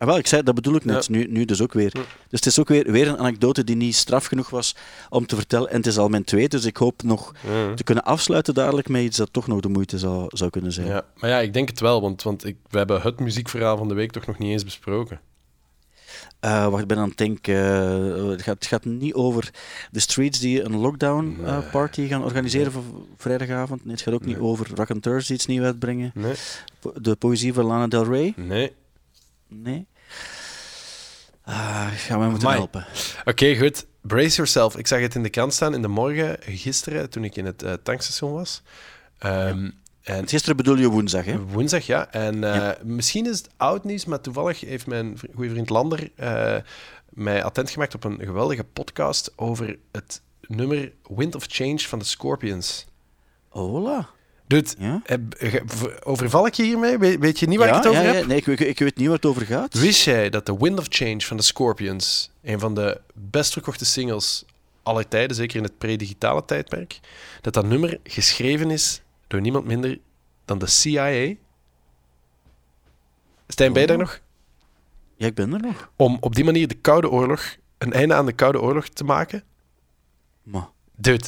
[0.00, 1.08] Ah, wel, ik zei, dat bedoel ik net.
[1.08, 1.92] Nu, nu dus ook weer.
[1.92, 4.76] Dus het is ook weer, weer een anekdote die niet straf genoeg was
[5.08, 5.70] om te vertellen.
[5.70, 7.34] En het is al mijn tweede, dus ik hoop nog
[7.74, 10.86] te kunnen afsluiten dadelijk met iets dat toch nog de moeite zou, zou kunnen zijn.
[10.86, 13.88] Ja, maar ja, ik denk het wel, want, want ik, we hebben het muziekverhaal van
[13.88, 15.20] de week toch nog niet eens besproken.
[16.44, 17.54] Uh, wacht, ik ben aan het denken.
[17.54, 19.50] Uh, het, gaat, het, gaat, niet over
[19.90, 22.82] de streets die een lockdown uh, party gaan organiseren voor
[23.16, 23.84] vrijdagavond.
[23.84, 26.10] Nee, het gaat ook niet over Rock and Thursday iets nieuw uitbrengen.
[26.14, 26.34] Nee.
[26.94, 28.32] De poëzie van Lana Del Rey.
[28.36, 28.72] Nee.
[29.50, 29.86] Nee.
[31.48, 32.86] Uh, gaan we moeten helpen.
[33.24, 33.86] Oké, goed.
[34.00, 34.76] Brace yourself.
[34.76, 37.62] Ik zag het in de krant staan in de morgen gisteren toen ik in het
[37.62, 38.62] uh, tankstation was.
[39.24, 41.38] Um, en gisteren bedoel je woensdag, hè?
[41.38, 42.10] Woensdag, ja.
[42.10, 46.56] En uh, misschien is het oud nieuws, maar toevallig heeft mijn goede vriend Lander uh,
[47.08, 52.04] mij attent gemaakt op een geweldige podcast over het nummer Wind of Change van de
[52.04, 52.86] Scorpions.
[53.48, 54.08] Hola.
[54.50, 55.02] Dude, ja?
[56.04, 56.98] overval ik je hiermee?
[56.98, 58.26] Weet, je niet waar ja, ik het over ja, heb?
[58.26, 59.74] Nee, ik, ik, weet niet waar het over gaat.
[59.74, 63.84] Wist jij dat The Wind of Change van de Scorpions, een van de best verkochte
[63.84, 64.44] singles
[64.82, 67.00] aller tijden, zeker in het pre-digitale tijdperk,
[67.40, 69.98] dat dat nummer geschreven is door niemand minder
[70.44, 71.34] dan de CIA.
[73.48, 74.02] Stijn, ben je daar oh.
[74.02, 74.20] nog?
[75.16, 75.90] Ja, ik ben er nog.
[75.96, 79.42] Om op die manier de Koude Oorlog, een einde aan de Koude Oorlog te maken?
[80.42, 80.70] Ma.
[80.96, 81.26] Dude.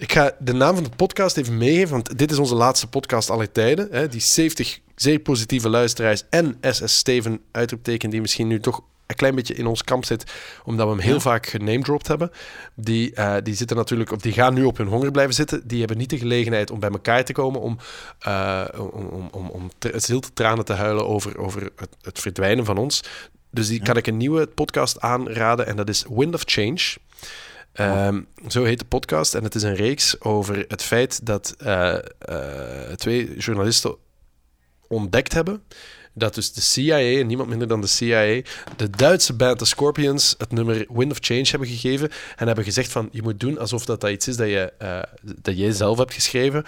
[0.00, 3.30] Ik ga de naam van de podcast even meegeven, want dit is onze laatste podcast
[3.30, 3.88] aller tijden.
[3.90, 9.16] Hè, die 70 zeer positieve luisteraars en SS Steven uitroepteken die misschien nu toch een
[9.16, 10.32] klein beetje in ons kamp zit,
[10.64, 12.30] omdat we hem heel vaak genamedropt hebben.
[12.74, 15.68] Die, uh, die zitten natuurlijk, of die gaan nu op hun honger blijven zitten.
[15.68, 17.78] Die hebben niet de gelegenheid om bij elkaar te komen om,
[18.26, 22.78] uh, om, om, om, om zilte tranen te huilen over, over het, het verdwijnen van
[22.78, 23.02] ons.
[23.50, 26.96] Dus die kan ik een nieuwe podcast aanraden en dat is Wind of Change.
[27.74, 31.96] Um, zo heet de podcast en het is een reeks over het feit dat uh,
[32.94, 33.96] twee journalisten
[34.88, 35.62] ontdekt hebben
[36.12, 38.40] dat dus de CIA, en niemand minder dan de CIA,
[38.76, 42.92] de Duitse band The Scorpions het nummer Wind of Change hebben gegeven en hebben gezegd
[42.92, 45.98] van, je moet doen alsof dat, dat iets is dat, je, uh, dat jij zelf
[45.98, 46.64] hebt geschreven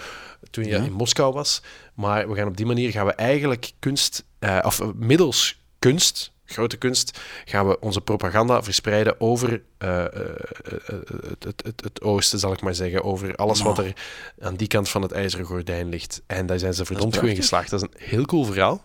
[0.49, 1.61] toen je in Moskou was.
[1.93, 4.23] Maar we gaan op die manier gaan we eigenlijk kunst,
[4.61, 11.83] of middels kunst, grote kunst, gaan we onze propaganda verspreiden over uh, het, het, het,
[11.83, 13.03] het, oosten, zal ik maar zeggen.
[13.03, 13.93] Over alles wat er
[14.39, 16.21] aan die kant van het ijzeren gordijn ligt.
[16.27, 17.69] En daar zijn ze verdomd goed in geslaagd.
[17.69, 18.83] Dat is een heel cool verhaal.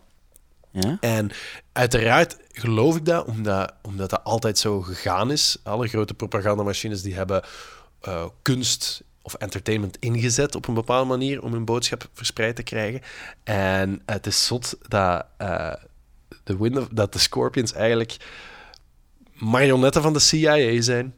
[0.73, 0.97] Ja?
[1.01, 1.31] En
[1.73, 5.57] uiteraard geloof ik dat, omdat, omdat dat altijd zo gegaan is.
[5.63, 7.43] Alle grote propagandamachines die hebben
[8.09, 13.01] uh, kunst of entertainment ingezet op een bepaalde manier om hun boodschap verspreid te krijgen.
[13.45, 15.73] En het is zot dat, uh,
[16.45, 18.17] de, Wind of, dat de Scorpions eigenlijk
[19.33, 21.15] marionetten van de CIA zijn.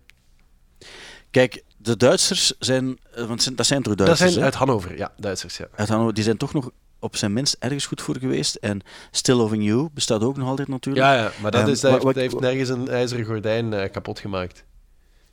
[1.31, 4.21] Kijk, de Duitsers zijn, eh, want dat zijn toch Duitsers?
[4.21, 5.57] Dat zijn uit Hannover, ja, Duitsers.
[5.57, 5.69] Ja.
[5.75, 8.55] Uit Hannover, die zijn toch nog op zijn minst ergens goed voor geweest.
[8.55, 8.81] En
[9.11, 11.07] Still Loving You bestaat ook nog altijd natuurlijk.
[11.07, 14.19] Ja, ja maar dat, um, is, dat, heeft, heeft, nergens een ijzeren gordijn uh, kapot
[14.19, 14.65] gemaakt.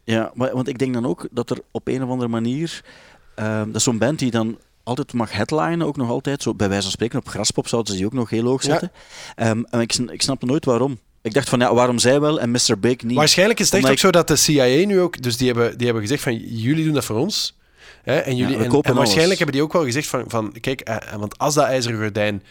[0.03, 2.84] Ja, maar, want ik denk dan ook dat er op een of andere manier...
[3.39, 4.57] Um, dat is zo'n band die dan
[4.88, 6.41] altijd mag headlinen, ook nog altijd.
[6.41, 8.91] Zo, bij wijze van spreken, op Graspop zouden ze die ook nog heel hoog zetten.
[9.35, 9.49] Ja.
[9.49, 10.99] Um, en ik, ik snap nooit waarom.
[11.21, 12.79] Ik dacht van, ja, waarom zij wel en Mr.
[12.79, 13.17] Big niet?
[13.17, 15.21] Waarschijnlijk is het echt ook zo dat de CIA nu ook...
[15.21, 17.57] Dus die hebben, die hebben gezegd van, jullie doen dat voor ons.
[18.03, 18.17] Hè?
[18.17, 21.38] En, jullie, ja, en, waarschijnlijk hebben die ook wel gezegd van, van kijk, uh, want
[21.38, 22.43] als dat ijzeren gordijn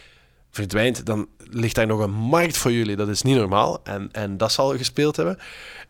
[0.57, 2.95] verdwijnt, dan ligt daar nog een markt voor jullie.
[2.95, 3.79] Dat is niet normaal.
[3.83, 5.37] En, en dat zal gespeeld hebben.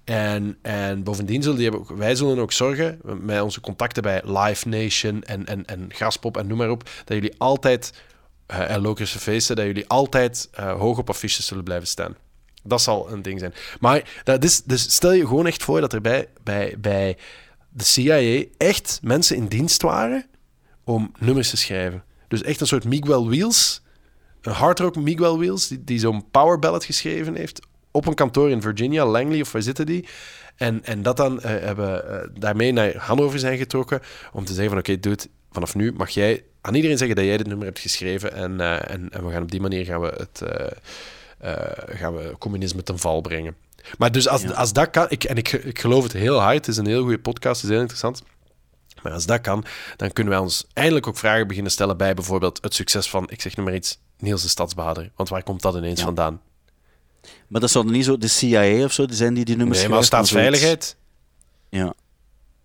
[0.04, 4.68] En, en bovendien zullen die hebben, wij zullen ook zorgen, met onze contacten bij Live
[4.68, 7.94] Nation en, en, en Gaspop en noem maar op, dat jullie altijd,
[8.52, 12.16] uh, en Lokerse feesten, dat jullie altijd uh, hoog op affiches zullen blijven staan.
[12.64, 13.54] Dat zal een ding zijn.
[13.80, 17.18] Maar dat is, dus stel je gewoon echt voor dat er bij, bij, bij
[17.70, 20.26] de CIA echt mensen in dienst waren
[20.84, 22.04] om nummers te schrijven.
[22.28, 23.82] Dus echt een soort Miguel Wheels,
[24.48, 28.62] een hardrock Miguel Wheels, die, die zo'n power ballad geschreven heeft op een kantoor in
[28.62, 30.08] Virginia, Langley of waar zitten die?
[30.56, 34.70] En, en dat dan uh, hebben uh, daarmee naar Hannover zijn getrokken om te zeggen
[34.70, 37.66] van oké, okay, dude, vanaf nu mag jij aan iedereen zeggen dat jij dit nummer
[37.66, 40.42] hebt geschreven en, uh, en, en, we gaan op die manier gaan we het
[41.88, 43.56] gaan we communisme ten val brengen.
[43.98, 46.68] Maar dus als, als dat kan, ik, en ik, ik geloof het heel hard, het
[46.68, 48.24] is een heel goede podcast, het is heel interessant.
[49.04, 52.60] Maar als dat kan, dan kunnen wij ons eindelijk ook vragen beginnen stellen bij bijvoorbeeld
[52.62, 55.12] het succes van, ik zeg nu maar iets, Niels de Stadsbader.
[55.16, 56.06] Want waar komt dat ineens Ja.
[56.06, 56.42] vandaan?
[57.48, 59.90] Maar dat zal niet zo de CIA of zo die zijn die die nummers Nee,
[59.90, 60.96] maar staatsveiligheid.
[61.70, 61.94] Ja.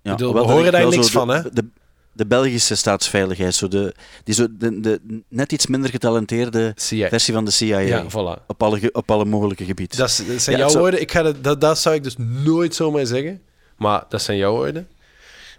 [0.03, 0.11] ja.
[0.15, 1.43] bedoel, we horen daar niks zo van, hè?
[1.53, 1.65] De,
[2.13, 7.09] de Belgische staatsveiligheid, zo de, die zo de, de net iets minder getalenteerde CIA.
[7.09, 7.79] versie van de CIA.
[7.79, 8.47] Ja, voilà.
[8.47, 9.99] op, alle, op alle mogelijke gebieden.
[9.99, 11.01] Dat, zijn Ja, jouw zo- woorden.
[11.01, 13.43] Ik ga dat, dat, dat zou ik dus nooit zomaar zeggen.
[13.77, 14.89] Maar dat zijn jouw woorden.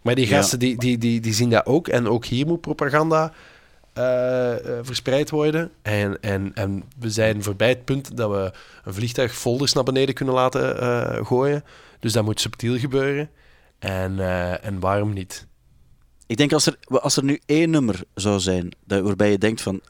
[0.03, 0.35] Maar die Ja.
[0.35, 1.87] gasten die, die, die, die zien dat ook.
[1.87, 3.33] En ook hier moet propaganda
[3.93, 5.71] eh, eh, verspreid worden.
[5.81, 8.51] En, en, en we zijn voorbij het punt dat we
[8.83, 11.63] een vliegtuig folders naar beneden kunnen laten eh, gooien.
[11.99, 13.29] Dus dat moet subtiel gebeuren.
[13.79, 14.19] En,
[14.61, 15.47] en waarom niet?
[16.27, 19.61] Ik denk als er, als er nu één nummer zou zijn dat, waarbij je denkt
[19.61, 19.81] van...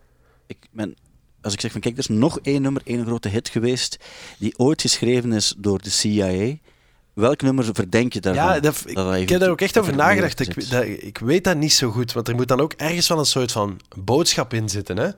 [0.47, 0.95] Ik ben,
[1.41, 3.99] als ik zeg van kijk, er is nog één nummer, één grote hit geweest
[4.39, 6.55] die ooit geschreven is door de CIA.
[7.14, 8.43] Welk nummer verdenk je daarvan?
[8.43, 10.39] Ja, dat, ik, dat dat ik heb daar ook echt over nagedacht.
[10.39, 12.14] Ik, dat, ik weet dat niet zo goed.
[12.14, 15.09] Want er moet dan ook ergens wel een soort van boodschap in zitten, hè?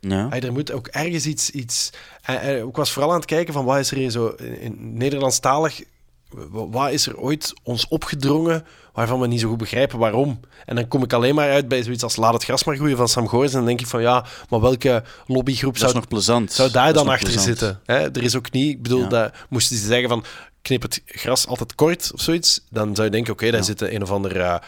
[0.00, 0.28] Ja.
[0.28, 1.50] Hey, er moet ook ergens iets...
[1.50, 1.90] iets
[2.22, 4.60] en, en ik was vooral aan het kijken van wat is er hier zo in,
[4.60, 5.82] in Nederlandstalig...
[6.30, 10.40] wa- Wat is er ooit ons opgedrongen waarvan we niet zo goed begrijpen waarom?
[10.66, 12.96] En dan kom ik alleen maar uit bij zoiets als Laat het gras maar groeien
[12.96, 13.50] van Sam Goors.
[13.50, 16.02] En dan denk ik van ja, maar welke lobbygroep zou,
[16.48, 17.44] zou daar Dat dan achter plezant.
[17.46, 17.80] zitten?
[17.84, 17.96] Hè?
[18.10, 18.70] Er is ook niet...
[18.70, 19.08] Ik bedoel, Ja.
[19.08, 20.24] dat, moesten ze zeggen van
[20.64, 23.62] knip het gras altijd kort of zoiets, dan zou je denken, oké, daar Ja.
[23.66, 24.60] zit een of ander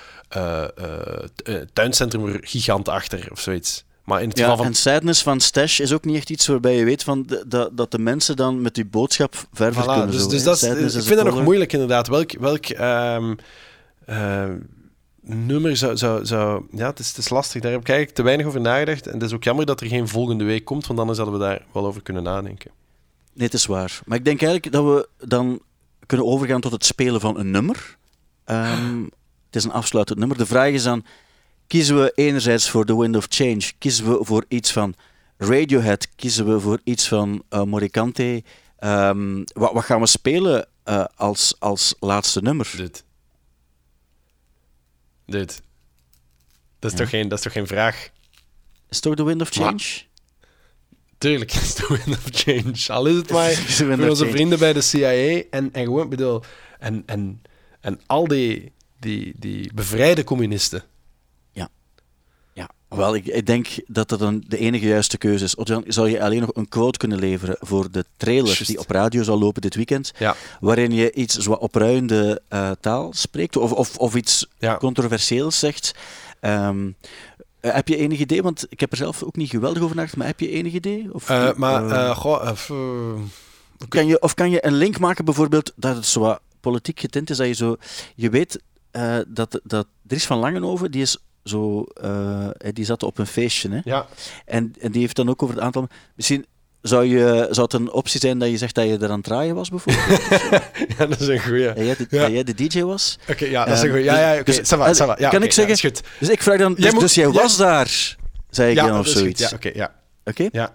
[1.34, 3.84] t- eh, tuincentrum gigant achter of zoiets.
[4.05, 6.47] Maar in het Ja, geval van en sadness van Stash is ook niet echt iets
[6.47, 9.86] waarbij je weet van de, dat, dat de mensen dan met die boodschap verder Voilà,
[9.86, 10.11] kunnen.
[10.11, 12.09] dus, zo, dus dat is, ik is vind dat nog moeilijk inderdaad.
[12.09, 13.34] Welk, welk ehm,
[14.07, 14.59] ehm,
[15.20, 15.97] nummer zou...
[15.97, 17.62] zou, zou ja, het is, het is lastig.
[17.62, 19.07] Daar heb ik eigenlijk te weinig over nagedacht.
[19.07, 21.44] En het is ook jammer dat er geen volgende week komt, want anders hadden we
[21.44, 22.70] daar wel over kunnen nadenken.
[23.32, 24.01] Nee, het is waar.
[24.05, 25.61] Maar ik denk eigenlijk dat we dan
[26.07, 27.97] kunnen overgaan tot het spelen van een nummer.
[28.45, 29.03] Ehm,
[29.47, 30.39] het is een afsluitend nummer.
[30.39, 31.05] De vraag is dan,
[31.67, 33.73] kiezen we enerzijds voor The Wind of Change?
[33.79, 34.95] Kiezen we voor iets van
[35.39, 36.09] Radiohead?
[36.15, 38.43] Kiezen we voor iets van eh, Morricone?
[38.79, 42.73] Ehm, wat, wat gaan we spelen eh, als, als laatste nummer?
[42.77, 43.05] Dit.
[45.27, 45.63] Dit.
[46.79, 47.05] Dat is, Ja.
[47.05, 48.09] toch geen, dat is toch geen vraag?
[48.89, 49.83] Is toch The Wind of Change?
[51.19, 52.93] Tuurlijk is het Wind of Change.
[52.99, 55.43] Al is het maar Wind voor of onze vrienden bij de CIA.
[55.51, 56.43] En, en gewoon, bedoel...
[56.79, 57.43] En, en,
[57.81, 60.83] en al die, die, die bevrijde communisten.
[62.53, 65.55] Ja, wel, ik, ik denk dat dat dan de enige juiste keuze is.
[65.55, 69.23] Otjan, zou je alleen nog een quote kunnen leveren voor de trailer die op radio
[69.23, 70.37] zal lopen dit weekend, Ja.
[70.61, 74.77] waarin je iets zo wat opruiende eh, taal spreekt of, of, of iets Ja.
[74.77, 75.95] controversieels zegt.
[76.41, 76.91] Ehm,
[77.61, 78.43] eh, heb je enig idee?
[78.43, 81.09] Want ik heb er zelf ook niet geweldig over nagedacht, maar heb je enig idee?
[81.13, 82.53] Of, Eh, maar, eh, goh...
[83.89, 87.31] kan je, of kan je een link maken bijvoorbeeld dat het zo wat politiek getint
[87.31, 87.77] is, dat je zo...
[88.15, 88.63] Je weet
[89.29, 91.87] dat, dat Dries van Langenhoven, die is zo...
[92.73, 93.81] die zat op een feestje, hè?
[93.85, 94.07] ja.
[94.45, 95.89] En, en die heeft dan ook over het aantal.
[96.15, 96.47] Misschien
[96.87, 99.24] zou, je, zou het een optie zijn dat je zegt dat je er aan het
[99.24, 100.20] draaien was, bijvoorbeeld?
[100.99, 101.66] ja, dat is een goeie.
[101.66, 102.20] dat, jij de, Ja.
[102.22, 103.18] dat jij de DJ was?
[103.28, 104.05] Oké, ja, dat is een Ehm, goeie.
[104.11, 104.45] Ja, ja, oké.
[104.45, 105.05] dus- va, dus- va.
[105.07, 105.93] Ja, kan oké, ik zeggen?
[106.18, 106.74] Dus ik vraag dan.
[106.74, 108.16] Dus, Jij moet- dus jij was daar,
[108.51, 109.41] zei ik Ja, dan of zoiets.
[109.41, 109.95] Ja, oké, ja.
[110.24, 110.49] Oké?
[110.53, 110.72] Ja.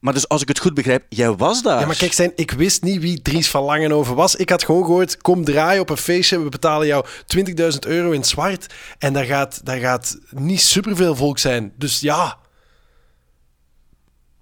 [0.00, 1.80] Maar dus als ik het goed begrijp, jij was daar.
[1.80, 4.36] Ja, maar kijk, zijn, ik wist niet wie Dries van Langenhoven was.
[4.36, 6.42] Ik had gewoon gehoord, kom draaien op een feestje.
[6.42, 8.74] We betalen jou 20.000 euro in zwart.
[8.98, 11.72] En daar gaat, daar gaat niet superveel volk zijn.
[11.76, 12.38] Dus ja.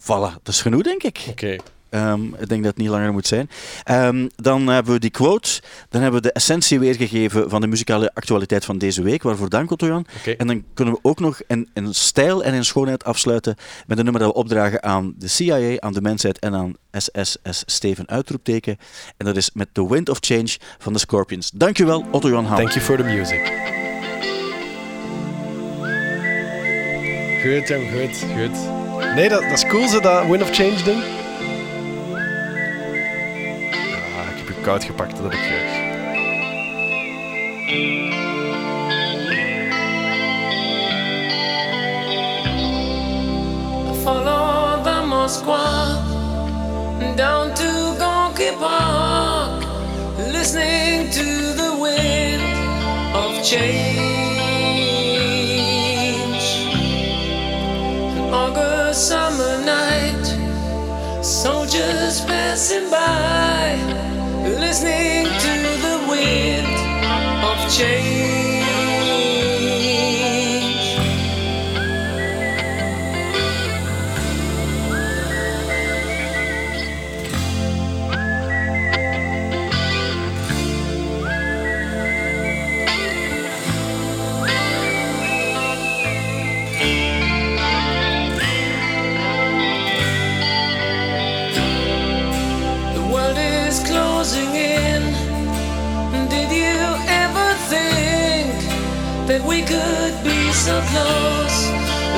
[0.08, 1.26] Voilà, dat is genoeg, denk ik.
[1.28, 1.56] Oké.
[1.90, 3.50] Ehm, ik denk dat het niet langer moet zijn.
[3.84, 5.60] Ehm, dan hebben we die quote.
[5.88, 9.22] Dan hebben we de essentie weergegeven van de muzikale actualiteit van deze week.
[9.22, 10.06] Waarvoor dank, Otto Jan.
[10.38, 13.56] En dan kunnen we ook nog in, in stijl en in schoonheid afsluiten
[13.86, 17.62] met een nummer dat we opdragen aan de CIA, aan de mensheid en aan SSS
[17.66, 18.76] Steven uitroepteken.
[19.16, 21.50] En dat is met The Wind of Change van de Scorpions.
[21.50, 22.56] Dankjewel, Otto Jan Haan.
[22.56, 23.66] Thank you for the music.
[27.42, 28.77] Goed, jong, goed, goed.
[29.14, 31.02] Nee, dat, dat is cool, ze dat Wind of Change ding.
[34.16, 35.86] Ah, ik heb je koud gepakt, dat heb ik graag.
[44.02, 46.06] Follow the Moskwa
[47.16, 47.64] down to
[47.98, 49.64] Gonky Park,
[50.32, 51.24] listening to
[51.56, 52.42] the wind
[53.14, 54.47] of change.
[61.42, 63.76] Soldiers passing by,
[64.42, 65.54] listening to
[65.86, 66.66] the wind
[67.44, 68.47] of change.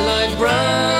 [0.06, 0.99] like brown.